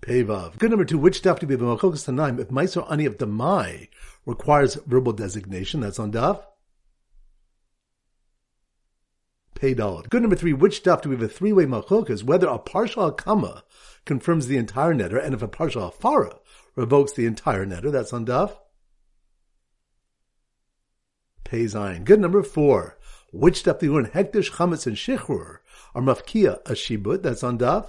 Pevav. 0.02 0.58
Good 0.58 0.70
number 0.70 0.84
two, 0.84 0.98
which 0.98 1.22
daf 1.22 1.38
to 1.40 1.46
be 1.46 1.56
b'machokas 1.56 2.06
tanaim 2.06 2.38
if 2.38 2.48
meiser 2.48 2.90
ani 2.90 3.06
of 3.06 3.18
demai 3.18 3.88
requires 4.24 4.74
verbal 4.86 5.12
designation? 5.12 5.80
That's 5.80 5.98
on 5.98 6.12
daf. 6.12 6.42
Peidalad. 9.54 10.10
Good 10.10 10.20
number 10.20 10.36
three, 10.36 10.52
which 10.52 10.82
daf 10.82 11.00
do 11.00 11.08
we 11.08 11.14
have 11.16 11.22
a 11.22 11.28
three-way 11.28 11.64
machokas, 11.64 12.22
whether 12.22 12.46
a 12.46 12.58
partial 12.58 13.10
akama 13.10 13.62
confirms 14.04 14.46
the 14.46 14.58
entire 14.58 14.94
neder, 14.94 15.22
and 15.22 15.34
if 15.34 15.42
a 15.42 15.48
partial 15.48 15.90
afara 15.90 16.38
revokes 16.76 17.14
the 17.14 17.24
entire 17.24 17.64
neder, 17.64 17.90
that's 17.90 18.12
on 18.12 18.26
daf. 18.26 18.54
Peizayin. 21.44 22.04
Good 22.04 22.20
number 22.20 22.42
four, 22.42 22.98
which 23.32 23.64
daf 23.64 23.78
do 23.78 23.90
we 23.90 23.96
learn 23.96 24.10
hektish, 24.10 24.52
chametz, 24.52 24.86
and 24.86 24.96
shichrur 24.96 25.58
are 25.94 26.02
mafkia 26.02 26.60
a 26.66 26.72
shibut, 26.72 27.22
that's 27.22 27.42
on 27.42 27.58
daf. 27.58 27.88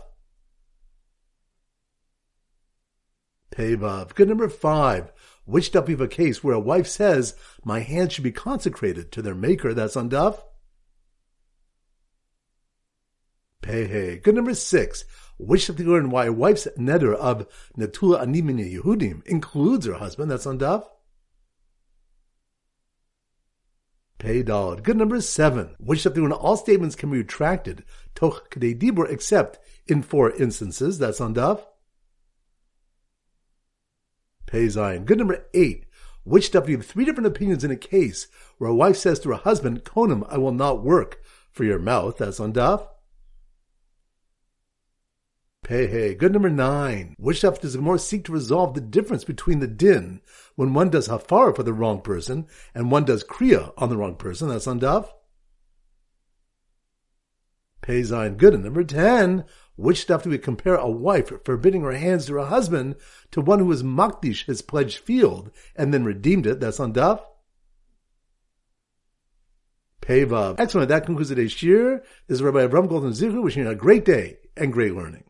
Pevav. 3.58 4.14
Good 4.14 4.28
number 4.28 4.50
five. 4.50 5.12
Which 5.46 5.72
daf 5.72 5.88
have 5.88 6.02
a 6.02 6.08
case 6.08 6.44
where 6.44 6.56
a 6.56 6.60
wife 6.60 6.88
says, 6.88 7.36
my 7.64 7.80
hands 7.80 8.14
should 8.14 8.24
be 8.24 8.32
consecrated 8.32 9.12
to 9.14 9.22
their 9.22 9.36
maker? 9.36 9.74
That's 9.74 9.98
on 9.98 10.10
daf. 10.10 10.40
Pehe. 13.64 14.22
Good 14.22 14.36
number 14.36 14.54
six. 14.54 15.06
Which 15.40 15.68
daf 15.68 15.80
you 15.80 15.86
learn 15.86 16.10
why 16.10 16.26
a 16.26 16.34
wife's 16.34 16.68
neder 16.78 17.16
of 17.16 17.48
netula 17.78 18.24
animini 18.24 18.78
Yehudim 18.78 19.26
includes 19.26 19.86
her 19.88 19.94
husband? 19.94 20.30
That's 20.30 20.46
on 20.46 20.60
daf. 20.60 20.86
Pei 24.20 24.44
Dalad. 24.44 24.84
Good 24.84 24.98
number 24.98 25.22
seven. 25.22 25.76
Which 25.80 26.04
daf 26.04 26.22
when 26.22 26.32
all 26.32 26.58
statements 26.58 26.96
can 26.96 27.10
be 27.10 27.24
retracted, 27.24 27.84
toch 28.14 28.50
kadei 28.50 28.78
dibur, 28.78 29.10
except 29.10 29.60
in 29.88 30.04
four 30.04 30.32
instances. 30.32 31.00
That's 31.00 31.22
on 31.22 31.34
daf. 31.34 31.62
Pei 34.48 34.66
Zayin. 34.66 35.06
Good 35.06 35.20
number 35.20 35.46
eight. 35.54 35.86
Which 36.24 36.48
stuff 36.48 36.68
you 36.68 36.78
have 36.78 36.86
three 36.86 37.06
different 37.06 37.28
opinions 37.28 37.64
in 37.64 37.72
a 37.72 37.78
case 37.78 38.28
where 38.58 38.70
a 38.70 38.76
wife 38.76 38.98
says 38.98 39.20
to 39.20 39.30
her 39.30 39.36
husband, 39.36 39.84
Konim, 39.84 40.26
I 40.30 40.38
will 40.38 40.52
not 40.52 40.84
work 40.84 41.22
for 41.52 41.64
your 41.64 41.80
mouth. 41.80 42.18
That's 42.18 42.40
on 42.40 42.54
Daf. 42.54 42.88
Hey, 45.68 46.16
Good 46.16 46.32
number 46.32 46.50
nine. 46.50 47.14
Which 47.18 47.40
stuff 47.40 47.60
does 47.60 47.76
Gemara 47.76 48.00
seek 48.00 48.24
to 48.26 48.32
resolve 48.32 48.74
the 48.74 48.82
difference 48.82 49.26
between 49.26 49.60
the 49.60 49.68
din 49.68 50.22
when 50.56 50.74
one 50.74 50.90
does 50.90 51.10
hafara 51.10 51.54
for 51.54 51.64
the 51.64 51.74
wrong 51.74 52.00
person 52.00 52.48
and 52.74 52.90
one 52.90 53.04
does 53.04 53.24
kriya 53.24 53.74
on 53.78 53.90
the 53.90 53.98
wrong 53.98 54.16
person? 54.16 54.48
That's 54.48 54.68
on 54.68 54.80
Daf. 54.80 55.10
Pei 57.82 58.02
Zayin. 58.02 58.38
Good. 58.38 58.54
And 58.54 58.64
number 58.64 58.84
ten. 58.84 59.44
Which 59.78 60.02
stuff 60.02 60.24
do 60.24 60.32
we 60.32 60.40
compare 60.40 60.76
a 60.76 60.90
wife 60.90 61.32
forbidding 61.46 61.84
her 61.84 61.94
hands 61.94 62.26
to 62.26 62.34
her 62.34 62.46
husband 62.46 62.96
to 63.32 63.42
one 63.42 63.60
who 63.60 63.66
was 63.66 63.84
makdish 63.84 64.46
his 64.46 64.64
pledged 64.64 64.98
field 64.98 65.52
and 65.76 65.94
then 65.94 66.04
redeemed 66.04 66.48
it? 66.48 66.60
That's 66.60 66.80
on 66.80 66.94
Daf. 66.94 67.22
Pevav. 70.02 70.56
Excellent. 70.58 70.90
That 70.90 71.06
concludes 71.06 71.30
today's 71.30 71.54
shiur. 71.54 72.02
This 72.28 72.36
is 72.36 72.42
Rabbi 72.42 72.66
Avram 72.66 72.90
Golden 72.90 73.12
Zichu 73.12 73.44
wishing 73.44 73.64
you 73.64 73.70
a 73.70 73.76
great 73.76 74.04
day 74.04 74.40
and 74.56 74.74
great 74.74 74.96
learning. 74.96 75.26